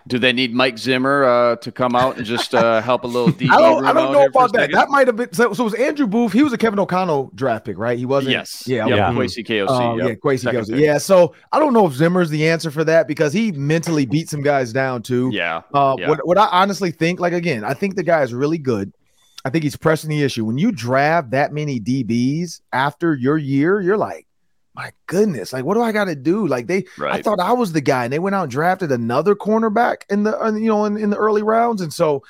[0.08, 3.32] Do they need Mike Zimmer uh, to come out and just uh, help a little
[3.32, 3.50] DB?
[3.50, 4.72] I don't, I don't know about that.
[4.72, 5.52] That might have been so.
[5.52, 6.32] So it was Andrew Booth.
[6.32, 7.96] He was a Kevin O'Connell draft pick, right?
[7.96, 8.32] He wasn't.
[8.32, 8.64] Yes.
[8.66, 8.86] Yeah.
[8.86, 9.12] Yeah.
[9.12, 9.68] Kwesi KOC.
[9.68, 10.08] Um, yep.
[10.08, 10.14] Yeah.
[10.14, 10.78] Kwesi KOC.
[10.78, 10.98] Yeah.
[10.98, 14.42] So I don't know if Zimmer's the answer for that because he mentally beat some
[14.42, 15.30] guys down too.
[15.32, 15.62] Yeah.
[15.72, 16.08] Uh, yeah.
[16.08, 18.92] What What I honestly think, like again, I think the guy is really good.
[19.44, 20.44] I think he's pressing the issue.
[20.44, 24.26] When you draft that many DBs after your year, you're like,
[24.74, 26.46] my goodness, like what do I got to do?
[26.46, 27.14] Like they, right.
[27.14, 30.22] I thought I was the guy, and they went out and drafted another cornerback in
[30.22, 32.22] the, you know, in, in the early rounds, and so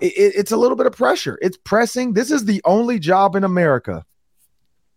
[0.00, 1.38] it, it's a little bit of pressure.
[1.42, 2.14] It's pressing.
[2.14, 4.04] This is the only job in America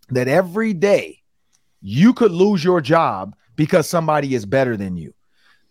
[0.10, 1.22] that every day
[1.82, 5.14] you could lose your job because somebody is better than you.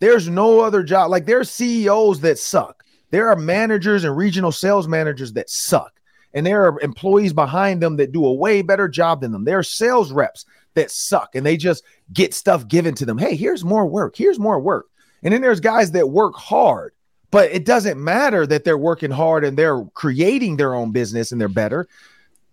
[0.01, 1.11] There's no other job.
[1.11, 2.85] Like there's CEOs that suck.
[3.11, 5.93] There are managers and regional sales managers that suck.
[6.35, 9.45] And there are employees behind them that do a way better job than them.
[9.45, 13.19] There are sales reps that suck and they just get stuff given to them.
[13.19, 14.17] Hey, here's more work.
[14.17, 14.87] Here's more work.
[15.23, 16.93] And then there's guys that work hard,
[17.31, 21.41] but it doesn't matter that they're working hard and they're creating their own business and
[21.41, 21.89] they're better.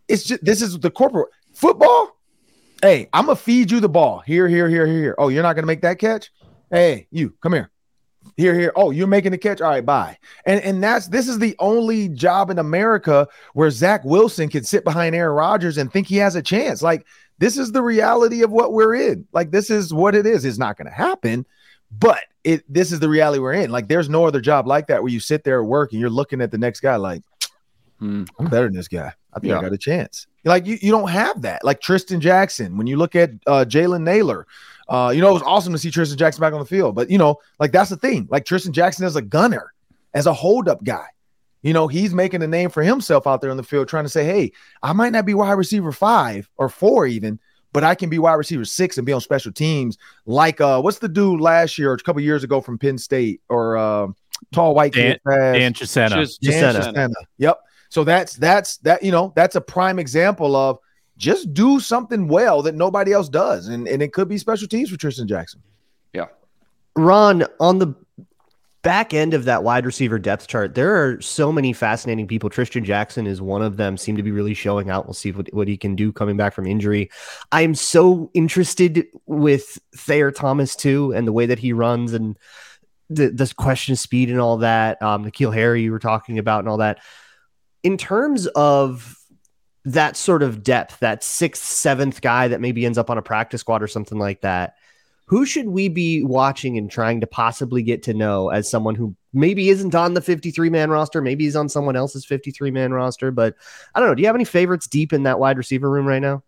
[0.08, 2.18] It's just this is the corporate football.
[2.82, 4.20] Hey, I'm gonna feed you the ball.
[4.20, 5.16] Here, here, here, here.
[5.18, 6.32] Oh, you're not gonna make that catch?
[6.72, 7.72] Hey, you come here.
[8.38, 8.72] Here, here.
[8.76, 9.60] Oh, you're making the catch.
[9.60, 10.18] All right, bye.
[10.46, 14.84] And and that's this is the only job in America where Zach Wilson can sit
[14.84, 16.82] behind Aaron Rodgers and think he has a chance.
[16.82, 17.06] Like
[17.40, 19.28] this is the reality of what we're in.
[19.32, 20.46] Like this is what it is.
[20.46, 21.46] It's not going to happen,
[21.92, 23.72] but it this is the reality we're in.
[23.72, 26.10] Like there's no other job like that where you sit there at work and you're
[26.10, 27.24] looking at the next guy like
[27.98, 29.14] hmm, I'm better than this guy.
[29.34, 29.60] I think yeah.
[29.60, 30.28] I got a chance.
[30.46, 31.64] Like you, you don't have that.
[31.64, 34.48] Like Trishton Jackson, when you look at uh, Jalen Nailor,
[34.88, 36.96] uh, you know, it was awesome to see Trishton Jackson back on the field.
[36.96, 38.28] But you know, like that's the thing.
[38.30, 39.74] Like Trishton Jackson as a gunner,
[40.14, 41.08] as a holdup guy.
[41.62, 44.10] You know, he's making a name for himself out there on the field, trying to
[44.10, 47.38] say, hey, I might not be wide receiver five or four even,
[47.74, 49.98] but I can be wide receiver six and be on special teams.
[50.26, 53.42] Like uh, what's the dude last year or a couple years ago from Penn State
[53.50, 54.08] or uh,
[54.54, 55.22] tall white Dan, kid?
[55.26, 56.26] Dan Chisena.
[56.42, 57.12] Chisena.
[57.38, 57.60] Yep.
[57.90, 60.80] So that's that's that, you know, that's a prime example of
[61.18, 63.68] just do something well that nobody else does.
[63.68, 65.62] And and it could be special teams for Trishton Jackson.
[66.14, 66.28] Yeah.
[66.96, 67.94] Ron, on the
[68.82, 72.50] back end of that wide receiver depth chart, there are so many fascinating people.
[72.50, 75.06] Trishton Jackson is one of them, seem to be really showing out.
[75.06, 77.10] We'll see what, what he can do coming back from injury.
[77.52, 82.38] I'm so interested with Thayer Thomas too, and the way that he runs and
[83.10, 85.02] the question of speed and all that.
[85.02, 87.00] Um, N'Keal Harry you were talking about and all that.
[87.82, 89.16] In terms of
[89.86, 93.62] that sort of depth, that sixth, seventh guy that maybe ends up on a practice
[93.62, 94.76] squad or something like that
[95.30, 99.16] who should we be watching and trying to possibly get to know as someone who
[99.32, 103.30] maybe isn't on the 53 man roster, maybe he's on someone else's 53 man roster,
[103.30, 103.54] but
[103.94, 104.16] I don't know.
[104.16, 106.42] Do you have any favorites deep in that wide receiver room right now?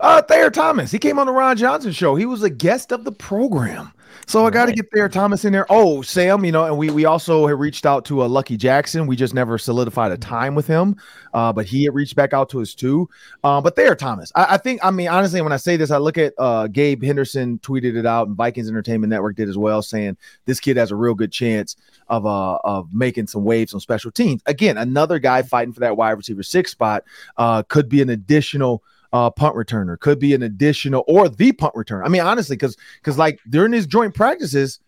[0.00, 0.90] Uh, Thayer Thomas.
[0.90, 2.16] He came on the Ron Johnson show.
[2.16, 3.92] He was a guest of the program.
[4.26, 5.66] So I got to get Thayer Thomas in there.
[5.68, 8.56] Oh, Sam, you know, and we we also have reached out to a uh, Lucky
[8.56, 9.06] Jackson.
[9.06, 10.96] We just never solidified a time with him,
[11.32, 13.08] uh, but he had reached back out to us too.
[13.42, 15.98] Uh, but Thayer Thomas, I, I, think, I mean, honestly, when I say this, I
[15.98, 19.82] look at uh, Gabe Henderson tweeted it out, and Vikings Entertainment Network did as well,
[19.82, 21.76] saying this kid has a real good chance
[22.08, 24.42] of uh of making some waves on special teams.
[24.46, 27.04] Again, another guy fighting for that wide receiver six spot
[27.36, 28.82] uh, could be an additional
[29.14, 32.04] uh, punt returner, could be an additional or the punt returner.
[32.04, 34.80] I mean, honestly, because because like during his joint practices,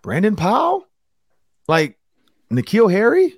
[0.00, 0.88] Brandon Powell,
[1.68, 1.98] like
[2.50, 3.34] N'Keal Harry,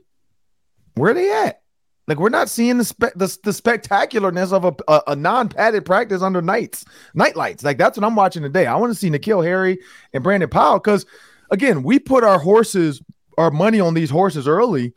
[0.94, 1.60] where they at?
[2.06, 6.22] Like we're not seeing the spe- the, the spectacularness of a, a, a non-padded practice
[6.22, 7.64] under nights, night lights.
[7.64, 8.66] Like that's what I'm watching today.
[8.66, 9.80] I want to see N'Keal Harry
[10.12, 11.04] and Brandon Powell because
[11.50, 13.02] again, we put our horses,
[13.38, 14.94] our money on these horses early,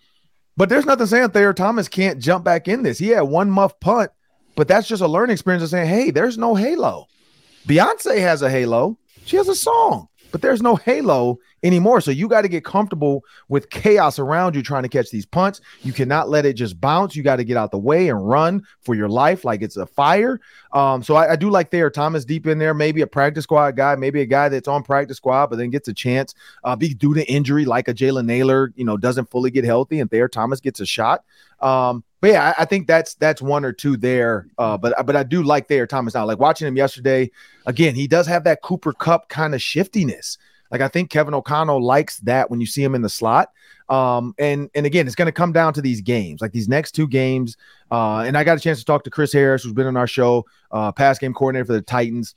[0.55, 2.99] but there's nothing saying Thayer Thomas can't jump back in this.
[2.99, 4.11] He had one muff punt
[4.55, 7.07] but that's just a learning experience of saying, hey, there's no halo.
[7.67, 8.97] Beyonce has a halo.
[9.25, 11.99] She has a song, but there's no halo anymore.
[11.99, 15.61] So you got to get comfortable with chaos around you trying to catch these punts.
[15.81, 17.15] You cannot let it just bounce.
[17.15, 19.87] You got to get out the way and run for your life like it's a
[19.87, 20.39] fire.
[20.73, 23.75] Um, so I, I do like Thayer Thomas deep in there, maybe a practice squad
[23.75, 26.93] guy, maybe a guy that's on practice squad, but then gets a chance uh, be
[26.93, 30.27] due to injury, like a Jalen Nailor, you know, doesn't fully get healthy, and Thayer
[30.27, 31.23] Thomas gets a shot.
[31.61, 34.47] Um, but yeah, I, I, think that's that's one or two there.
[34.57, 36.25] Uh, but but I do like Thayer Thomas now.
[36.25, 37.29] Like watching him yesterday,
[37.67, 40.39] again, he does have that Cooper Kupp kind of shiftiness.
[40.71, 43.49] Like I think Kevin O'Connell likes that when you see him in the slot.
[43.89, 46.93] Um, and and again, it's going to come down to these games, like these next
[46.93, 47.57] two games.
[47.91, 50.07] Uh, and I got a chance to talk to Chris Harris, who's been on our
[50.07, 52.33] show, uh, pass game coordinator for the Titans.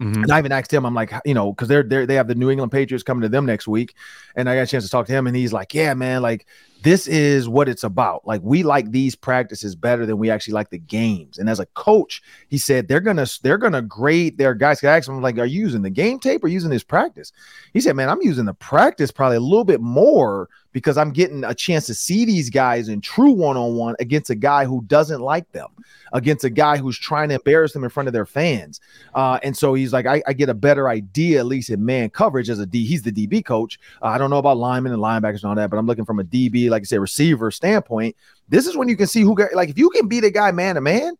[0.00, 0.22] Mm-hmm.
[0.22, 2.36] And I even asked him, I'm like, you know, because they're, they're they have the
[2.36, 3.96] New England Patriots coming to them next week,
[4.36, 6.46] and I got a chance to talk to him, and he's like, yeah, man, like
[6.82, 8.26] this is what it's about.
[8.26, 11.38] Like we like these practices better than we actually like the games.
[11.38, 14.82] And as a coach, he said they're gonna they're gonna grade their guys.
[14.84, 17.32] I asked him like, "Are you using the game tape or using this practice?"
[17.72, 21.44] He said, "Man, I'm using the practice probably a little bit more because I'm getting
[21.44, 24.82] a chance to see these guys in true one on one against a guy who
[24.82, 25.68] doesn't like them,
[26.12, 28.80] against a guy who's trying to embarrass them in front of their fans.
[29.14, 32.10] Uh, and so he's like, I, I, get a better idea, at least in man
[32.10, 32.84] coverage as a D.
[32.84, 33.78] He's the DB coach.
[34.02, 36.20] Uh, I don't know about linemen and linebackers and all that, but I'm looking from
[36.20, 38.16] a DB, like I said, receiver standpoint.
[38.48, 40.50] This is when you can see who, got, like, if you can beat a guy
[40.52, 41.14] man to man,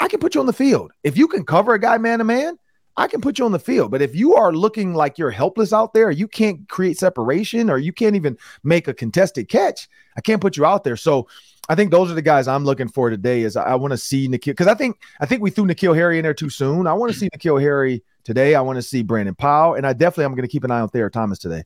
[0.00, 0.92] I can put you on the field.
[1.04, 2.58] If you can cover a guy man to man,
[2.96, 3.90] I can put you on the field.
[3.90, 7.78] But if you are looking like you're helpless out there, you can't create separation or
[7.78, 10.96] you can't even make a contested catch, I can't put you out there.
[10.96, 11.28] So
[11.68, 13.42] I think those are the guys I'm looking for today.
[13.42, 16.18] Is I, want to see N'Keal because I think I think we threw N'Keal Harry
[16.18, 16.86] in there too soon.
[16.86, 18.54] I want to see N'Keal Harry today.
[18.54, 20.80] I want to see Brandon Powell, and I definitely I'm going to keep an eye
[20.80, 21.64] on Thayer Thomas today.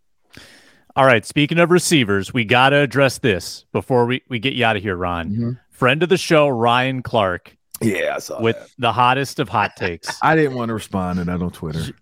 [1.00, 1.24] All right.
[1.24, 4.82] Speaking of receivers, we got to address this before we, we get you out of
[4.82, 5.30] here, Ron.
[5.30, 5.50] Mm-hmm.
[5.70, 8.68] Friend of the show, Ryan Clark yeah, with that.
[8.76, 10.18] the hottest of hot takes.
[10.22, 11.94] I didn't want to respond to that on Twitter.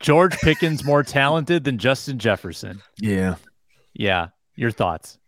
[0.00, 2.80] George Pickens more talented than Justin Jefferson.
[2.96, 3.34] Yeah.
[3.92, 4.28] Yeah.
[4.56, 5.18] Your thoughts?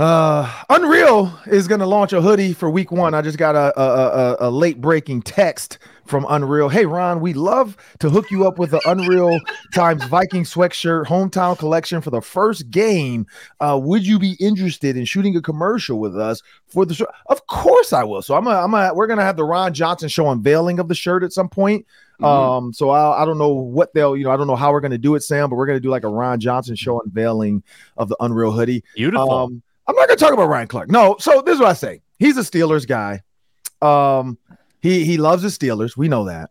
[0.00, 3.12] Uh, Unreal is going to launch a hoodie for week one.
[3.12, 6.70] I just got a, a, a, a late breaking text from Unreal.
[6.70, 9.38] Hey, Ron, we love to hook you up with the Unreal
[9.74, 13.26] times Viking sweatshirt hometown collection for the first game.
[13.60, 17.06] Uh, would you be interested in shooting a commercial with us for the show?
[17.26, 18.22] Of course I will.
[18.22, 20.88] So I'm a, I'm a, we're going to have the Ron Johnson show unveiling of
[20.88, 21.84] the shirt at some point.
[22.14, 22.24] Mm-hmm.
[22.24, 24.80] Um, so I, I don't know what they'll, you know, I don't know how we're
[24.80, 27.02] going to do it, Sam, but we're going to do like a Ron Johnson show
[27.02, 27.62] unveiling
[27.98, 28.82] of the Unreal hoodie.
[28.94, 29.30] Beautiful.
[29.30, 30.90] Um, I'm not to talk about Ryan Clark.
[30.90, 31.16] No.
[31.18, 32.02] So this is what I say.
[32.18, 33.22] He's a Steelers guy.
[33.82, 34.38] Um,
[34.80, 35.96] he he loves the Steelers.
[35.96, 36.50] We know that.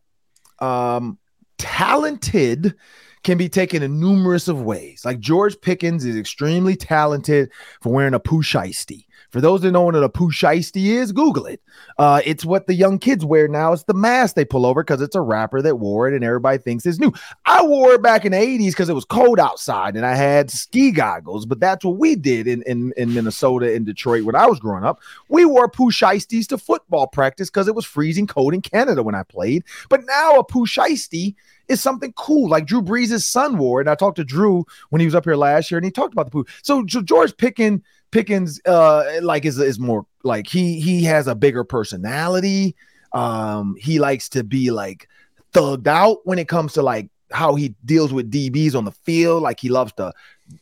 [0.60, 1.18] Um,
[1.58, 2.76] talented
[3.24, 5.04] can be taken in numerous of ways.
[5.04, 9.06] Like George Pickens is extremely talented for wearing a pooh shiesty.
[9.30, 11.62] For those that know what a pooh shiesty is, Google it.
[11.98, 13.74] Uh, it's what the young kids wear now.
[13.74, 16.58] It's the mask they pull over because it's a rapper that wore it and everybody
[16.58, 17.14] thinks it's new.
[17.46, 20.50] I wore it back in the 80s because it was cold outside and I had
[20.50, 24.48] ski goggles, but that's what we did in, in, in Minnesota and Detroit when I
[24.48, 25.00] was growing up.
[25.28, 29.16] We wore pooh shiesties to football practice because it was freezing cold in Canada when
[29.16, 29.64] I played.
[29.90, 31.36] But now a pooh shiesty
[31.70, 33.80] is something cool, like Drew Brees' son wore.
[33.80, 36.14] And I talked to Drew when he was up here last year, and he talked
[36.14, 36.46] about the poo.
[36.64, 41.36] So, so George Pickens Pickens uh like is is more like he he has a
[41.36, 42.76] bigger personality.
[43.14, 45.08] Um he likes to be like
[45.54, 49.44] thugged out when it comes to like how he deals with DBs on the field.
[49.44, 50.12] Like he loves to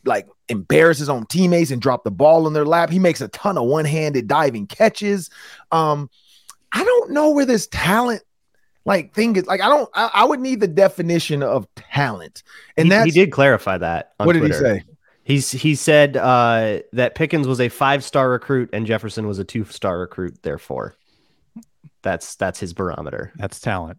[0.04, 2.90] like embarrass his own teammates and drop the ball in their lap.
[2.90, 5.30] He makes a ton of one-handed diving catches.
[5.72, 6.10] Um
[6.72, 8.22] I don't know where this talent
[8.84, 12.42] like thing is like I don't I, I would need the definition of talent.
[12.76, 14.12] And that he did clarify that.
[14.18, 14.82] what did he say?
[15.28, 19.44] He's he said uh, that Pickens was a five star recruit and Jefferson was a
[19.44, 20.42] two star recruit.
[20.42, 20.94] Therefore,
[22.00, 23.30] that's that's his barometer.
[23.36, 23.98] That's talent.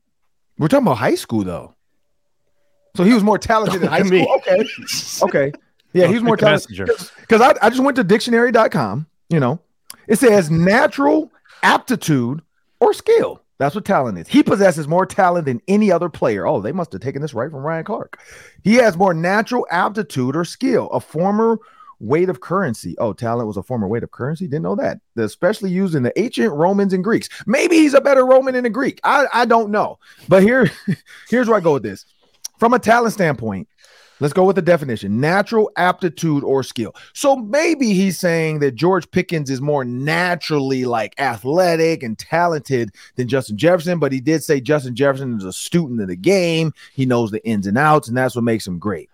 [0.58, 1.76] We're talking about high school though.
[2.98, 4.26] So he was more talented in high school.
[4.38, 4.66] Okay,
[5.22, 5.52] okay,
[5.94, 6.90] yeah, he was more talented.
[7.22, 9.06] Because I, I just went to dictionary.com.
[9.30, 9.60] You know,
[10.08, 12.42] it says natural aptitude
[12.80, 13.44] or skill.
[13.60, 14.28] That's what talent is.
[14.28, 16.48] He possesses more talent than any other player.
[16.48, 18.18] Oh, they must have taken this right from Ryan Clark.
[18.64, 21.60] He has more natural aptitude or skill, a former
[22.00, 22.96] weight of currency.
[23.00, 24.48] Oh, talent was a former weight of currency.
[24.48, 25.02] Didn't know that.
[25.18, 27.28] Especially used in the ancient Romans and Greeks.
[27.46, 29.02] Maybe he's a better Roman than a Greek.
[29.04, 30.00] I, I don't know.
[30.30, 30.72] But here,
[31.30, 32.06] here's where I go with this.
[32.60, 33.68] From a talent standpoint,
[34.20, 36.94] Let's go with the definition natural aptitude or skill.
[37.14, 43.28] So maybe he's saying that George Pickens is more naturally like athletic and talented than
[43.28, 46.74] Justin Jefferson, but he did say Justin Jefferson is a student of the game.
[46.94, 49.10] He knows the ins and outs, and that's what makes him great.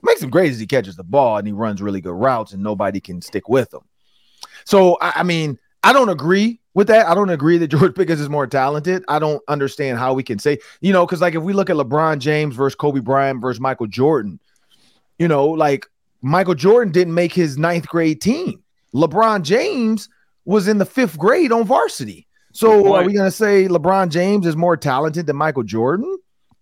[0.00, 2.52] What makes him great is he catches the ball and he runs really good routes,
[2.52, 3.82] and nobody can stick with him.
[4.64, 7.06] So, I, I mean, I don't agree with that.
[7.06, 9.04] I don't agree that George Pickens is more talented.
[9.08, 11.76] I don't understand how we can say, you know, because like if we look at
[11.76, 14.40] LeBron James versus Kobe Bryant versus Michael Jordan,
[15.18, 15.86] you know, like
[16.22, 18.62] Michael Jordan didn't make his ninth grade team.
[18.94, 20.08] LeBron James
[20.44, 22.26] was in the fifth grade on varsity.
[22.52, 26.18] So are we gonna say LeBron James is more talented than Michael Jordan?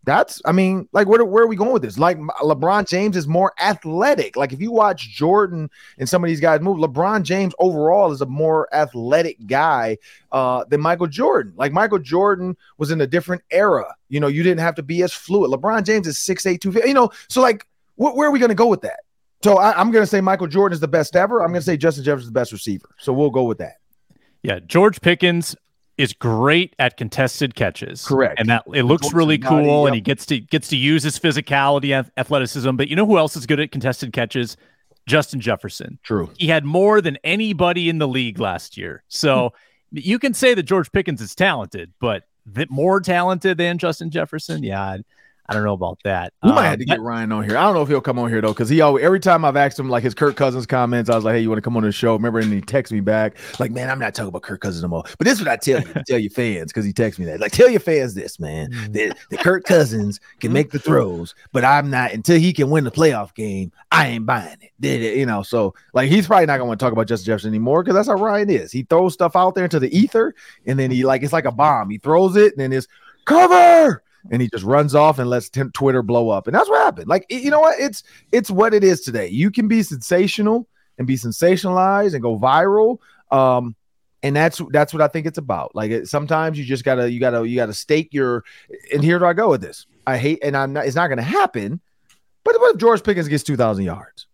[0.07, 1.99] That's, I mean, like, where, where are we going with this?
[1.99, 4.37] Like, LeBron James is more athletic.
[4.37, 8.21] Like, if you watch Jordan and some of these guys move, LeBron James overall is
[8.21, 9.99] a more athletic guy
[10.31, 11.55] uh, than Michael Jordan.
[11.57, 13.97] Like, Michael Jordan was in a different era.
[14.09, 15.51] You know, you didn't have to be as fluid.
[15.51, 16.89] LeBron James is 6'8, 250.
[16.89, 17.67] You know, so like,
[17.97, 19.01] where are we going to go with that?
[19.43, 21.43] So I, am going to say Michael Jordan is the best ever.
[21.43, 22.95] I'm going to say Justin Jefferson is the best receiver.
[22.99, 23.75] So we'll go with that.
[24.43, 25.57] Yeah, George Pickens
[25.99, 28.05] is great at contested catches.
[28.05, 28.39] Correct.
[28.39, 29.87] And that it looks really cool yep.
[29.87, 32.77] and he gets to gets to use his physicality athleticism.
[32.77, 34.57] But you know who else is good at contested catches?
[35.07, 35.99] Justin Jefferson.
[36.03, 36.31] True.
[36.37, 39.05] He had more than anybody in the league last year.
[39.09, 39.53] So
[39.91, 39.99] hmm.
[39.99, 44.63] you can say that George Pickens is talented, but that more talented than Justin Jefferson,
[44.63, 44.99] yeah,
[45.49, 46.33] I don't know about that.
[46.43, 47.57] We might um, have to get Ryan on here.
[47.57, 49.57] I don't know if he'll come on here though, because he always every time I've
[49.57, 51.77] asked him like his Kirk Cousins comments, I was like, "Hey, you want to come
[51.77, 54.43] on the show?" Remember, and he texts me back like, "Man, I'm not talking about
[54.43, 56.85] Kirk Cousins no more." But this is what I tell you, tell your fans because
[56.85, 57.41] he texts me that.
[57.41, 58.93] Like, tell your fans this, man, mm.
[58.95, 62.85] that, that Kirk Cousins can make the throws, but I'm not until he can win
[62.85, 63.71] the playoff game.
[63.93, 64.73] I ain't buying it.
[64.81, 65.43] Did it, you know?
[65.43, 68.09] So like, he's probably not gonna want to talk about Justin Jefferson anymore because that's
[68.09, 68.73] how Ryan is.
[68.73, 70.35] He throws stuff out there into the ether,
[70.67, 71.91] and then he like it's like a bomb.
[71.91, 72.89] He throws it, and then it's
[73.27, 76.47] cover and he just runs off and lets t- Twitter blow up.
[76.47, 77.09] And that's what happened.
[77.09, 77.79] Like you know what?
[77.79, 78.03] It's
[78.33, 79.29] it's what it is today.
[79.29, 80.69] You can be sensational
[80.99, 82.99] and be sensationalized and go viral.
[83.31, 83.75] Um,
[84.23, 85.75] and that's that's what I think it's about.
[85.75, 88.45] Like it, sometimes you just gotta you gotta you gotta stake your.
[88.93, 89.87] And here do I go with this.
[90.07, 90.87] I hate, and I'm not.
[90.87, 91.81] It's not gonna happen.
[92.45, 94.27] But what if George Pickens gets two thousand yards?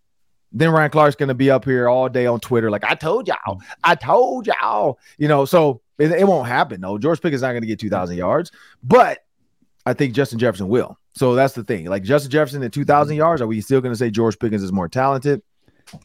[0.53, 3.61] Then Ryan Clark's gonna be up here all day on Twitter, like I told y'all,
[3.85, 4.99] I told y'all.
[5.19, 6.81] You know, so it, it won't happen.
[6.81, 9.19] No, George Pickens not gonna get two thousand yards, but
[9.87, 10.97] I think Justin Jefferson will.
[11.15, 11.87] So that's the thing.
[11.87, 14.73] Like Justin Jefferson at 2,000 yards, are we still going to say George Pickens is
[14.73, 15.43] more talented?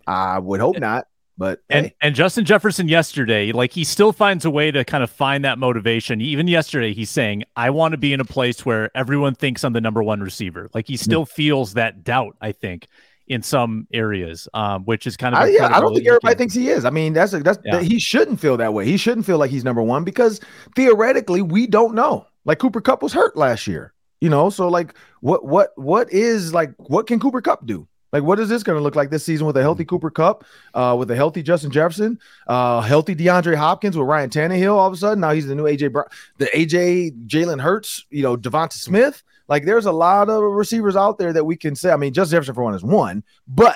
[0.06, 1.08] I would hope not.
[1.40, 1.96] But and hey.
[2.02, 5.60] and Justin Jefferson yesterday, like he still finds a way to kind of find that
[5.60, 6.20] motivation.
[6.20, 9.74] Even yesterday, he's saying, "I want to be in a place where everyone thinks I'm
[9.74, 11.36] the number one receiver." Like he still yeah.
[11.36, 12.38] feels that doubt.
[12.42, 12.88] I think
[13.28, 15.76] in some areas, um, which is kind of I, yeah.
[15.76, 16.86] I don't think everybody thinks he is.
[16.86, 17.82] I mean, that's a, that's yeah.
[17.82, 18.86] he shouldn't feel that way.
[18.86, 20.40] He shouldn't feel like he's number one because
[20.76, 22.26] theoretically, we don't know.
[22.48, 24.50] Like Cooper Kupp was hurt last year, you know.
[24.50, 27.88] So like, what what what is like what can Cooper Kupp do?
[28.14, 30.46] Like, what is this going to look like this season with a healthy Cooper Kupp,
[30.74, 32.18] uh, with a healthy Justin Jefferson,
[32.48, 34.76] uh, healthy DeAndre Hopkins with Ryan Tannehill?
[34.76, 36.06] All of a sudden, now he's the new AJ, Brown,
[36.38, 39.24] the AJ Jalen Hurts, you know, DeVonta Smith.
[39.50, 41.92] Like, there's a lot of receivers out there that we can say.
[41.92, 43.76] I mean, Justin Jefferson for one is one, but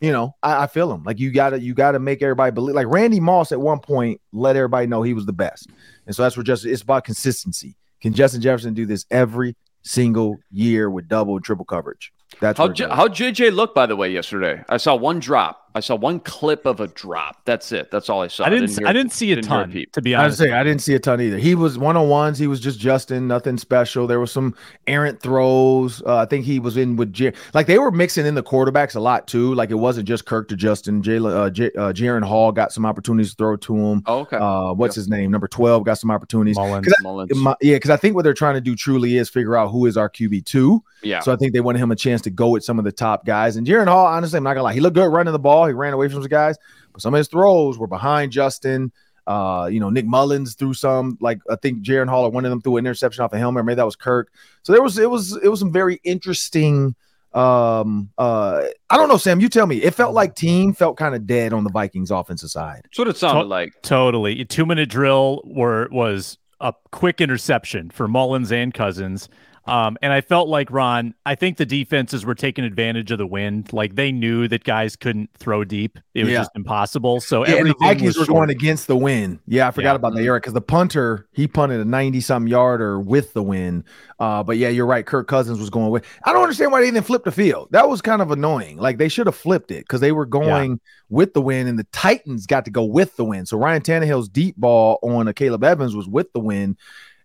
[0.00, 1.02] you know, I, I feel him.
[1.04, 2.74] Like, you gotta, you gotta make everybody believe.
[2.74, 5.68] Like Randy Moss at one point let everybody know he was the best,
[6.06, 7.77] and so that's where just it's about consistency.
[8.00, 12.12] Can Justin Jefferson do this every single year with double and triple coverage?
[12.40, 14.64] That's how J- how JJ looked by the way yesterday.
[14.68, 15.68] I saw one drop.
[15.74, 17.44] I saw one clip of a drop.
[17.44, 17.90] That's it.
[17.90, 18.44] That's all I saw.
[18.44, 18.64] I didn't.
[18.64, 19.86] I didn't, hear, I didn't see a didn't ton.
[19.92, 21.38] To be honest, I, say, I didn't see a ton either.
[21.38, 22.38] He was one on ones.
[22.38, 23.28] He was just Justin.
[23.28, 24.06] Nothing special.
[24.06, 24.56] There was some
[24.88, 26.02] errant throws.
[26.02, 28.96] Uh, I think he was in with J- like they were mixing in the quarterbacks
[28.96, 29.54] a lot too.
[29.54, 31.02] Like it wasn't just Kirk to Justin.
[31.02, 34.02] Jalen uh, J- uh, Jaren Hall got some opportunities to throw to him.
[34.06, 34.38] Oh, okay.
[34.38, 35.02] Uh, what's yep.
[35.02, 35.30] his name?
[35.30, 36.56] Number twelve got some opportunities.
[36.56, 36.88] Mullens.
[36.88, 37.34] I, Mullens.
[37.36, 39.86] My, yeah, because I think what they're trying to do truly is figure out who
[39.86, 40.82] is our QB two.
[41.02, 41.20] Yeah.
[41.20, 43.24] So I think they wanted him a chance to go with some of the top
[43.24, 43.56] guys.
[43.56, 45.66] And Jaren Hall, honestly, I'm not gonna lie, he looked good running the ball.
[45.66, 46.56] He ran away from some guys,
[46.92, 48.92] but some of his throws were behind Justin.
[49.26, 52.50] Uh, you know, Nick Mullens threw some, like I think Jaren Hall or one of
[52.50, 53.64] them threw an interception off a helmet.
[53.66, 54.32] Maybe that was Kirk.
[54.62, 56.94] So there was it was it was some very interesting.
[57.34, 59.38] Um, uh, I don't know, Sam.
[59.38, 59.82] You tell me.
[59.82, 62.80] It felt like team felt kind of dead on the Vikings offensive side.
[62.84, 63.74] That's what it sounded to- like.
[63.82, 64.46] Totally.
[64.46, 69.28] Two minute drill were was a quick interception for Mullens and Cousins.
[69.68, 73.26] Um, and I felt like Ron, I think the defenses were taking advantage of the
[73.26, 73.72] wind.
[73.72, 76.38] Like they knew that guys couldn't throw deep; it was yeah.
[76.38, 77.20] just impossible.
[77.20, 78.36] So yeah, the Vikings were short.
[78.36, 79.40] going against the wind.
[79.46, 79.96] Yeah, I forgot yeah.
[79.96, 83.84] about that, Eric, because the punter he punted a ninety-some yarder with the wind.
[84.18, 85.04] Uh, but yeah, you're right.
[85.04, 86.04] Kirk Cousins was going with.
[86.24, 87.68] I don't understand why they didn't flip the field.
[87.70, 88.78] That was kind of annoying.
[88.78, 91.86] Like they should have flipped it because they were going with the wind, and the
[91.92, 93.48] Titans got to go with the wind.
[93.48, 96.76] So Ryan Tannehill's deep ball on a Caleb Evans was with the wind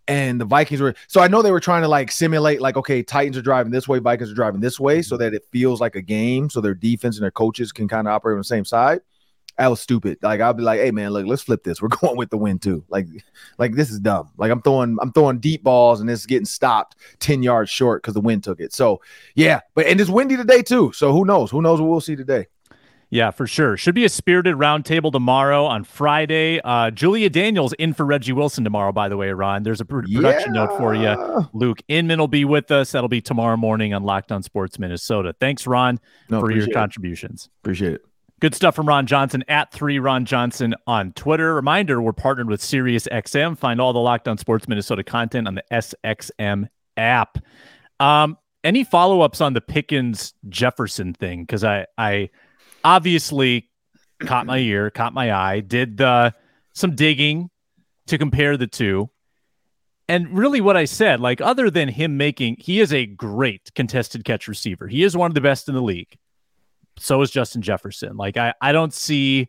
[0.08, 3.04] and the Vikings were so I know they were trying to like simulate like okay
[3.04, 5.24] Titans are driving this way Vikings are driving this way so mm-hmm.
[5.24, 8.14] that it feels like a game so their defense and their coaches can kind of
[8.14, 9.02] operate on the same side.
[9.58, 10.18] That was stupid.
[10.24, 11.82] Like I'll be like, hey man, look, let's flip this.
[11.82, 12.84] We're going with the win too.
[12.90, 13.06] Like,
[13.60, 14.32] like this is dumb.
[14.36, 18.16] Like I'm throwing, I'm throwing deep balls and it's getting stopped 10 yards short because
[18.16, 18.74] the wind took it.
[18.74, 19.02] So
[19.36, 20.92] yeah, but and it's windy today too.
[20.94, 21.52] So who knows?
[21.52, 22.48] Who knows what we'll see today?
[23.14, 23.78] Yeah, for sure.
[23.78, 26.60] Should be a spirited roundtable tomorrow on Friday.
[26.64, 29.62] Uh, Julia Daniels in for Reggie Wilson tomorrow, by the way, Ron.
[29.62, 30.66] There's a production yeah.
[30.66, 31.48] note for you.
[31.54, 32.92] Luke Inman will be with us.
[32.92, 35.36] That'll be tomorrow morning on Locked On Sports Minnesota.
[35.40, 37.46] Thanks, Ron, no, for your contributions.
[37.46, 37.60] It.
[37.62, 38.02] Appreciate it.
[38.40, 41.54] Good stuff from Ron Johnson at three Ron Johnson on Twitter.
[41.54, 43.60] Reminder: We're partnered with SiriusXM.
[43.60, 47.38] Find all the Locked On Sports Minnesota content on the SXM app.
[48.00, 51.44] Um, any follow ups on the Pickens Jefferson thing?
[51.44, 52.32] Because I I
[52.84, 53.70] obviously
[54.22, 56.00] caught my ear, caught my eye, did
[56.74, 57.50] some digging
[58.08, 59.10] to compare the two.
[60.10, 64.26] And really, what I said, like, other than him making, he is a great contested
[64.26, 64.88] catch receiver.
[64.88, 66.18] He is one of the best in the league.
[66.98, 68.18] So is Justin Jefferson.
[68.18, 69.48] Like, I, I don't see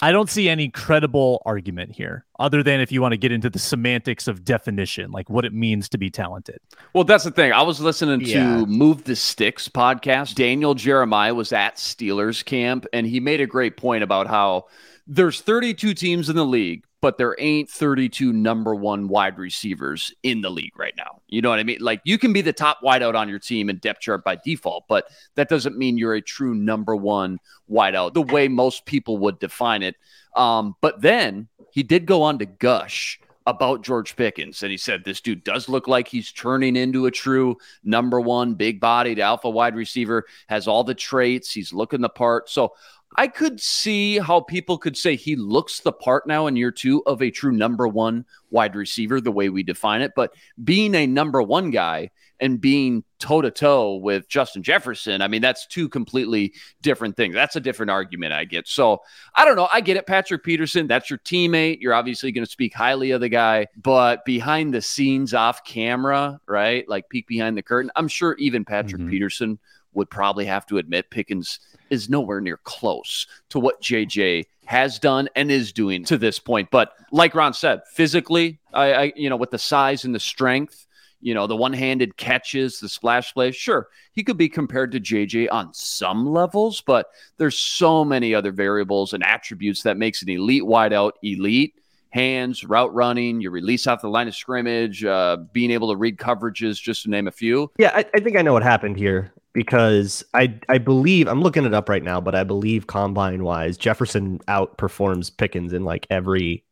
[0.00, 3.50] I don't see any credible argument here other than if you want to get into
[3.50, 6.60] the semantics of definition, like what it means to be talented.
[6.92, 7.52] Well, that's the thing.
[7.52, 8.64] I was listening to yeah.
[8.64, 10.36] Move the Sticks podcast.
[10.36, 14.66] Daniel Jeremiah was at Steelers camp, and he made a great point about how
[15.10, 20.42] there's 32 teams in the league, but there ain't 32 number one wide receivers in
[20.42, 21.22] the league right now.
[21.28, 21.78] You know what I mean?
[21.80, 24.84] Like you can be the top wideout on your team in depth chart by default,
[24.86, 27.38] but that doesn't mean you're a true number one
[27.70, 29.96] wideout the way most people would define it.
[30.36, 34.62] Um, but then he did go on to gush about George Pickens.
[34.62, 38.54] And he said, This dude does look like he's turning into a true number one,
[38.54, 41.50] big bodied alpha wide receiver, has all the traits.
[41.50, 42.50] He's looking the part.
[42.50, 42.74] So
[43.16, 47.02] I could see how people could say he looks the part now in year two
[47.06, 50.12] of a true number one wide receiver, the way we define it.
[50.14, 55.28] But being a number one guy and being toe to toe with Justin Jefferson, I
[55.28, 56.52] mean, that's two completely
[56.82, 57.34] different things.
[57.34, 58.68] That's a different argument I get.
[58.68, 59.00] So
[59.34, 59.68] I don't know.
[59.72, 60.06] I get it.
[60.06, 61.78] Patrick Peterson, that's your teammate.
[61.80, 66.40] You're obviously going to speak highly of the guy, but behind the scenes, off camera,
[66.46, 66.88] right?
[66.88, 69.10] Like peek behind the curtain, I'm sure even Patrick mm-hmm.
[69.10, 69.58] Peterson
[69.94, 71.60] would probably have to admit Pickens
[71.90, 76.70] is nowhere near close to what JJ has done and is doing to this point.
[76.70, 80.86] But like Ron said, physically, I, I you know, with the size and the strength,
[81.20, 85.48] you know, the one-handed catches, the splash plays, sure, he could be compared to JJ
[85.50, 87.06] on some levels, but
[87.38, 91.74] there's so many other variables and attributes that makes an elite wideout elite.
[92.10, 96.16] Hands, route running, your release off the line of scrimmage, uh, being able to read
[96.16, 97.70] coverages, just to name a few.
[97.78, 101.64] Yeah, I, I think I know what happened here because I I believe I'm looking
[101.64, 106.64] it up right now, but I believe combine wise, Jefferson outperforms Pickens in like every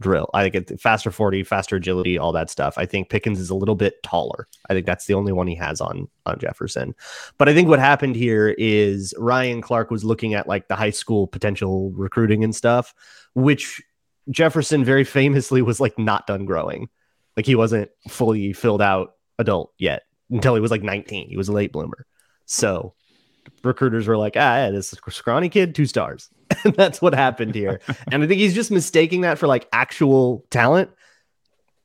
[0.00, 0.28] drill.
[0.34, 2.76] I think it's faster 40, faster agility, all that stuff.
[2.76, 4.46] I think Pickens is a little bit taller.
[4.68, 6.94] I think that's the only one he has on on Jefferson.
[7.38, 10.90] But I think what happened here is Ryan Clark was looking at like the high
[10.90, 12.94] school potential recruiting and stuff,
[13.34, 13.82] which
[14.30, 16.88] Jefferson very famously was like not done growing.
[17.36, 21.28] Like he wasn't fully filled out adult yet until he was like 19.
[21.28, 22.06] He was a late bloomer.
[22.46, 22.94] So
[23.62, 26.30] recruiters were like, ah, yeah, this scrawny kid, two stars.
[26.64, 27.80] and that's what happened here.
[28.12, 30.90] and I think he's just mistaking that for like actual talent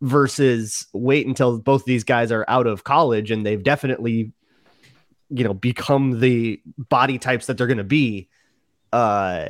[0.01, 4.31] versus wait until both these guys are out of college and they've definitely,
[5.29, 8.29] you know, become the body types that they're going to be.
[8.91, 9.49] Uh,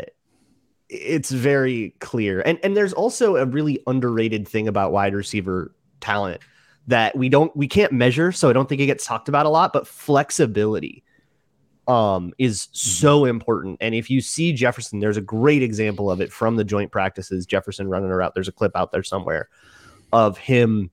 [0.89, 2.41] it's very clear.
[2.41, 6.41] And and there's also a really underrated thing about wide receiver talent
[6.87, 9.49] that we don't we can't measure, so I don't think it gets talked about a
[9.49, 11.03] lot, but flexibility
[11.87, 12.75] um is mm-hmm.
[12.75, 13.77] so important.
[13.81, 17.45] And if you see Jefferson, there's a great example of it from the joint practices,
[17.45, 18.31] Jefferson running around.
[18.35, 19.49] There's a clip out there somewhere
[20.13, 20.91] of him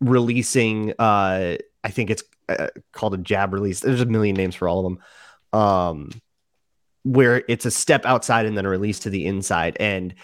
[0.00, 3.80] releasing uh I think it's uh, called a jab release.
[3.80, 5.60] There's a million names for all of them.
[5.60, 6.10] Um
[7.04, 10.14] where it's a step outside and then a release to the inside and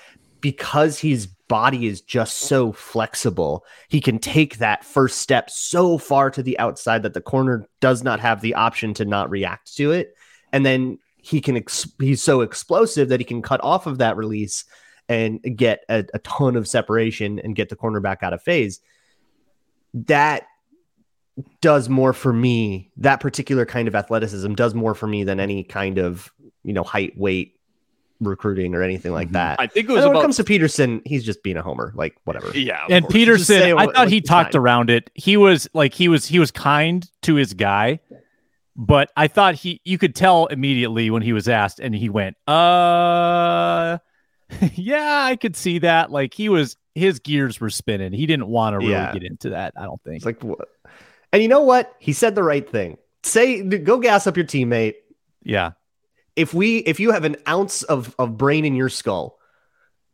[0.40, 3.64] because his body is just so flexible.
[3.88, 8.02] He can take that first step so far to the outside that the corner does
[8.02, 10.14] not have the option to not react to it.
[10.52, 14.16] And then he can, ex- he's so explosive that he can cut off of that
[14.16, 14.64] release
[15.08, 18.80] and get a, a ton of separation and get the cornerback out of phase.
[19.94, 20.44] That
[21.60, 22.90] does more for me.
[22.98, 26.30] That particular kind of athleticism does more for me than any kind of,
[26.62, 27.57] you know, height, weight,
[28.20, 29.34] recruiting or anything like mm-hmm.
[29.34, 29.60] that.
[29.60, 32.16] I think it was when it comes to Peterson, he's just being a homer, like
[32.24, 32.56] whatever.
[32.56, 32.84] Yeah.
[32.88, 33.12] And course.
[33.12, 34.60] Peterson, I thought he talked fine.
[34.60, 35.10] around it.
[35.14, 38.00] He was like he was he was kind to his guy,
[38.76, 42.36] but I thought he you could tell immediately when he was asked and he went,
[42.46, 43.98] "Uh
[44.74, 48.12] yeah, I could see that." Like he was his gears were spinning.
[48.12, 49.12] He didn't want to really yeah.
[49.12, 50.16] get into that, I don't think.
[50.16, 50.68] It's like what?
[51.32, 51.94] And you know what?
[51.98, 52.98] He said the right thing.
[53.22, 54.94] Say go gas up your teammate.
[55.42, 55.72] Yeah
[56.38, 59.38] if we if you have an ounce of of brain in your skull,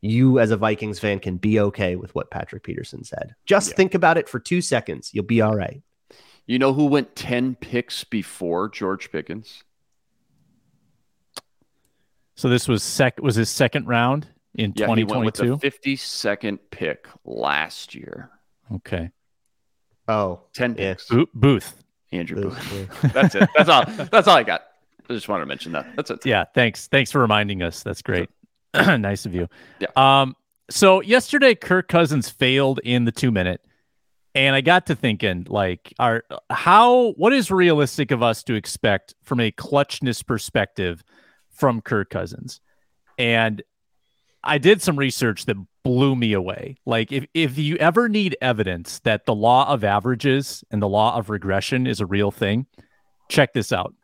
[0.01, 3.35] you as a Vikings fan can be okay with what Patrick Peterson said.
[3.45, 3.77] Just yeah.
[3.77, 5.11] think about it for two seconds.
[5.13, 5.83] You'll be all right.
[6.47, 9.63] You know who went 10 picks before George Pickens?
[12.37, 15.59] So this was sec was his second round in yeah, 2022.
[15.59, 18.31] 52nd pick last year.
[18.73, 19.11] Okay.
[20.09, 21.09] Oh, 10 picks.
[21.09, 21.83] Bo- Booth.
[22.13, 22.71] Andrew Booth.
[22.71, 23.13] Booth.
[23.13, 23.49] That's it.
[23.57, 23.85] That's all.
[23.87, 24.63] That's all I got.
[25.09, 25.87] I just wanted to mention that.
[25.97, 26.25] That's it.
[26.25, 26.87] Yeah, thanks.
[26.87, 27.83] Thanks for reminding us.
[27.83, 28.31] That's great.
[28.75, 29.49] nice of you.
[29.79, 29.89] Yeah.
[29.97, 30.35] Um.
[30.71, 33.61] So yesterday, Kirk Cousins failed in the two minute,
[34.35, 39.15] and I got to thinking, like, are how what is realistic of us to expect
[39.23, 41.05] from a clutchness perspective
[41.51, 42.61] from Kirk Cousins?
[43.19, 43.63] And
[44.43, 46.77] I did some research that blew me away.
[46.87, 51.15] Like, if if you ever need evidence that the law of averages and the law
[51.15, 52.67] of regression is a real thing,
[53.29, 53.95] check this out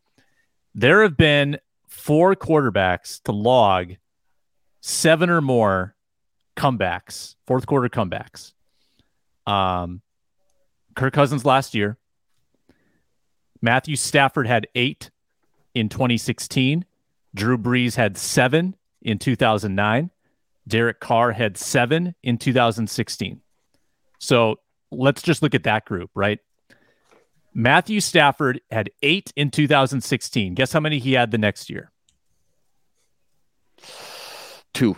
[0.74, 1.58] there have been
[1.88, 3.94] four quarterbacks to log
[4.80, 5.94] seven or more
[6.56, 8.52] comebacks, fourth quarter comebacks.
[9.46, 10.02] Um,
[10.94, 11.98] Kirk Cousins last year.
[13.62, 15.10] Matthew Stafford had eight
[15.74, 16.84] in 2016.
[17.34, 20.10] Drew Brees had seven in 2009.
[20.66, 23.40] Derek Carr had seven in 2016.
[24.18, 24.60] So
[24.90, 26.38] let's just look at that group, right?
[27.52, 30.54] Matthew Stafford had eight in 2016.
[30.54, 31.90] Guess how many he had the next year?
[34.72, 34.96] Two.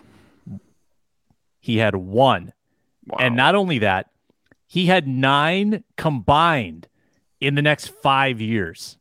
[1.61, 2.53] He had one.
[3.07, 3.19] Wow.
[3.21, 4.11] And not only that,
[4.67, 6.89] he had nine combined
[7.41, 8.99] in the next five years.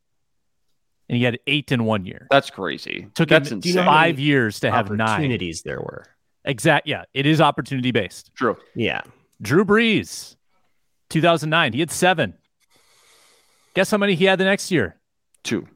[1.09, 2.27] And he had eight in one year.
[2.31, 3.07] That's crazy.
[3.15, 3.85] Took That's him insane.
[3.85, 6.05] five years to have nine opportunities there were.
[6.45, 6.87] Exact.
[6.87, 8.31] Yeah, it is opportunity based.
[8.33, 8.57] True.
[8.75, 9.01] Yeah.
[9.41, 10.35] Drew Brees,
[11.09, 12.35] 2009, he had seven.
[13.73, 14.97] Guess how many he had the next year?
[15.43, 15.67] Two.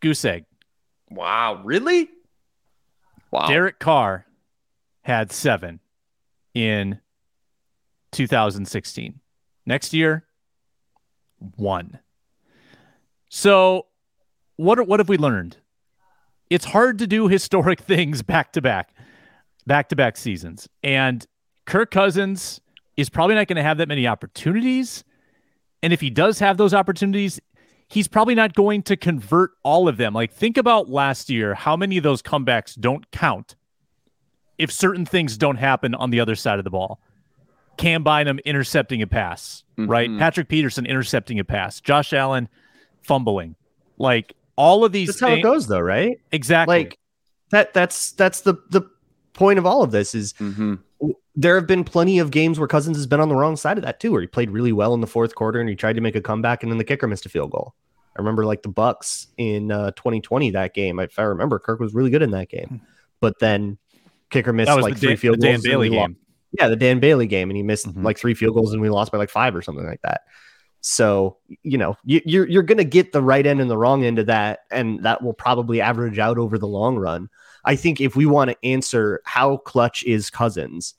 [0.00, 0.44] Goose egg.
[1.10, 1.60] Wow.
[1.64, 2.10] Really?
[3.30, 3.48] Wow.
[3.48, 4.26] Derek Carr
[5.02, 5.80] had seven
[6.54, 7.00] in
[8.12, 9.20] 2016.
[9.66, 10.24] Next year,
[11.56, 11.98] one.
[13.28, 13.86] So,
[14.56, 15.58] what what have we learned?
[16.48, 18.94] It's hard to do historic things back to back,
[19.66, 21.26] back to back seasons, and
[21.66, 22.60] Kirk Cousins
[22.96, 25.04] is probably not going to have that many opportunities.
[25.86, 27.38] And if he does have those opportunities,
[27.86, 30.14] he's probably not going to convert all of them.
[30.14, 33.54] Like, think about last year, how many of those comebacks don't count
[34.58, 37.00] if certain things don't happen on the other side of the ball.
[37.76, 39.88] Cam Bynum intercepting a pass, mm-hmm.
[39.88, 40.10] right?
[40.18, 42.48] Patrick Peterson intercepting a pass, Josh Allen
[43.02, 43.54] fumbling.
[43.96, 46.18] Like all of these That's things, how it goes though, right?
[46.32, 46.78] Exactly.
[46.78, 46.98] Like
[47.50, 48.90] that that's that's the the
[49.34, 50.74] point of all of this is mm-hmm.
[51.36, 53.84] There have been plenty of games where Cousins has been on the wrong side of
[53.84, 56.00] that too, where he played really well in the fourth quarter and he tried to
[56.00, 57.74] make a comeback and then the kicker missed a field goal.
[58.16, 60.98] I remember like the Bucs in uh, 2020 that game.
[60.98, 62.80] If I remember, Kirk was really good in that game,
[63.20, 63.76] but then
[64.30, 65.62] kicker missed like three Dan, field goals.
[65.62, 65.98] Dan Bailey game.
[65.98, 66.12] Lost.
[66.58, 68.04] Yeah, the Dan Bailey game, and he missed mm-hmm.
[68.04, 70.22] like three field goals, and we lost by like five or something like that.
[70.80, 74.04] So you know you, you're you're going to get the right end and the wrong
[74.04, 77.28] end of that, and that will probably average out over the long run.
[77.64, 80.94] I think if we want to answer how clutch is Cousins,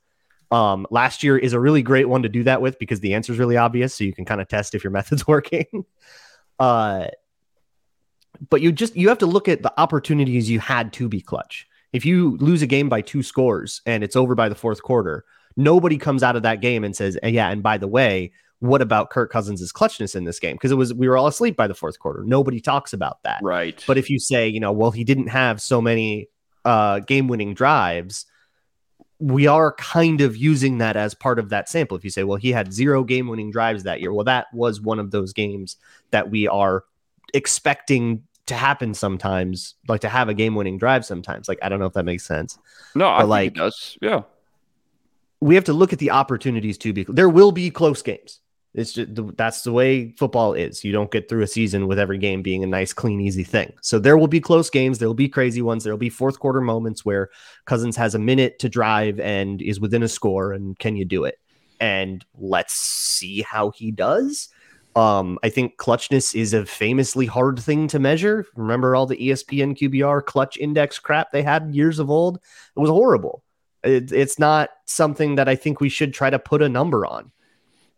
[0.51, 3.33] um, last year is a really great one to do that with because the answer
[3.33, 5.85] is really obvious, so you can kind of test if your method's working.
[6.59, 7.07] uh,
[8.49, 11.67] but you just you have to look at the opportunities you had to be clutch.
[11.93, 15.25] If you lose a game by two scores and it's over by the fourth quarter,
[15.55, 19.09] nobody comes out of that game and says, "Yeah, and by the way, what about
[19.09, 21.73] Kirk Cousins' clutchness in this game?" Because it was we were all asleep by the
[21.73, 22.23] fourth quarter.
[22.25, 23.39] Nobody talks about that.
[23.41, 23.83] Right.
[23.87, 26.29] But if you say, you know, well, he didn't have so many
[26.63, 28.25] uh, game-winning drives,
[29.19, 31.97] we are kind of using that as part of that sample.
[31.97, 34.99] If you say, well, he had zero game-winning drives that year, well, that was one
[34.99, 35.77] of those games
[36.11, 36.83] that we are
[37.33, 41.49] expecting to happen sometimes, like to have a game winning drive sometimes.
[41.49, 42.57] Like, I don't know if that makes sense.
[42.95, 43.97] No, I like, think it does.
[44.01, 44.21] Yeah.
[45.41, 48.39] We have to look at the opportunities to be, there will be close games.
[48.77, 50.83] It's just that's the way football is.
[50.83, 53.73] You don't get through a season with every game being a nice, clean, easy thing.
[53.81, 54.99] So there will be close games.
[54.99, 55.83] There will be crazy ones.
[55.83, 57.31] There will be fourth quarter moments where
[57.65, 60.53] Cousins has a minute to drive and is within a score.
[60.53, 61.39] And can you do it?
[61.79, 64.49] And let's see how he does.
[64.95, 68.45] Um, I think clutchness is a famously hard thing to measure.
[68.55, 72.37] Remember all the ESPN QBR clutch index crap they had years of old?
[72.75, 73.43] It was horrible.
[73.83, 77.31] It, it's not something that I think we should try to put a number on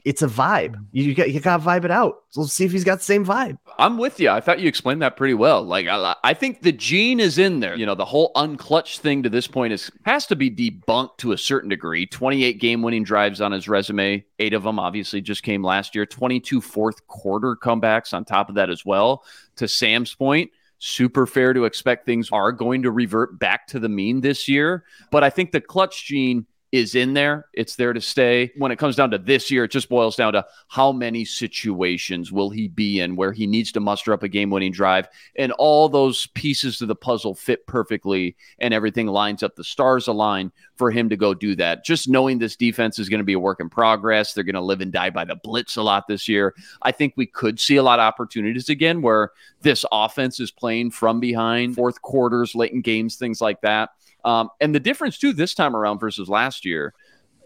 [0.06, 0.72] it's a vibe.
[0.72, 0.84] Mm-hmm.
[0.92, 2.24] You got you got to vibe it out.
[2.30, 3.58] So let's see if he's got the same vibe.
[3.78, 4.30] I'm with you.
[4.30, 5.64] I thought you explained that pretty well.
[5.64, 7.76] Like I, I think the gene is in there.
[7.76, 11.34] You know, the whole unclutch thing to this point is has to be debunked to
[11.34, 12.06] a certain degree.
[12.06, 14.24] 28 game winning drives on his resume.
[14.40, 16.06] Eight of them obviously just came last year.
[16.06, 19.24] 22 fourth quarter comebacks on top of that as well.
[19.58, 23.90] To Sam's point, super fair to expect things are going to revert back to the
[23.90, 24.86] mean this year.
[25.12, 27.48] But I think the clutch gene is in there.
[27.54, 28.52] It's there to stay.
[28.58, 32.32] When it comes down to this year, it just boils down to how many situations
[32.32, 35.08] will he be in where he needs to muster up a game winning drive.
[35.38, 39.56] And all those pieces of the puzzle fit perfectly and everything lines up.
[39.56, 41.84] The stars align for him to go do that.
[41.84, 44.34] Just knowing this defense is going to be a work in progress.
[44.34, 46.54] They're going to live and die by the blitz a lot this year.
[46.84, 50.92] I think we could see a lot of opportunities again where this offense is playing
[50.92, 53.90] from behind, fourth quarters, late in games, things like that
[54.26, 56.94] um, and the difference too this time around versus last year,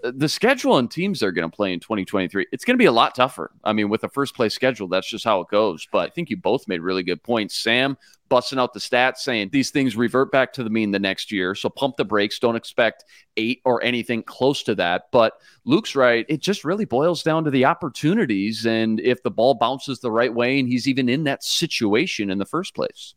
[0.03, 2.86] uh, the schedule and teams they're going to play in 2023, it's going to be
[2.86, 3.51] a lot tougher.
[3.63, 5.88] I mean, with the first place schedule, that's just how it goes.
[5.91, 7.55] But I think you both made really good points.
[7.55, 7.97] Sam
[8.30, 11.53] busting out the stats saying these things revert back to the mean the next year.
[11.53, 12.39] So pump the brakes.
[12.39, 13.05] Don't expect
[13.38, 15.03] eight or anything close to that.
[15.11, 15.34] But
[15.65, 16.26] Luke's right.
[16.28, 20.34] It just really boils down to the opportunities and if the ball bounces the right
[20.34, 23.13] way and he's even in that situation in the first place.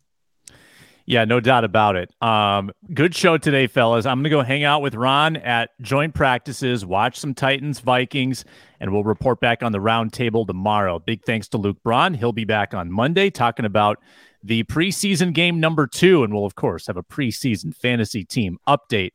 [1.09, 2.11] Yeah, no doubt about it.
[2.21, 4.05] Um, good show today, fellas.
[4.05, 8.43] I'm going to go hang out with Ron at joint practices, watch some Titans, Vikings,
[8.81, 10.99] and we'll report back on the roundtable tomorrow.
[10.99, 12.13] Big thanks to Luke Braun.
[12.13, 13.99] He'll be back on Monday talking about
[14.43, 19.11] the preseason game number two, and we'll, of course, have a preseason fantasy team update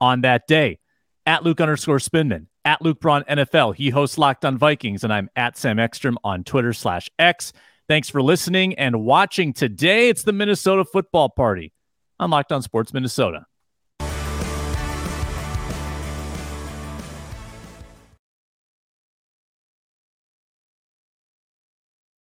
[0.00, 0.78] on that day.
[1.26, 3.76] At Luke underscore Spinman, at Luke Braun NFL.
[3.76, 7.52] He hosts Locked on Vikings, and I'm at Sam Ekstrom on Twitter slash X.
[7.86, 10.08] Thanks for listening and watching today.
[10.08, 11.72] It's the Minnesota Football Party
[12.18, 13.44] on Locked On Sports Minnesota.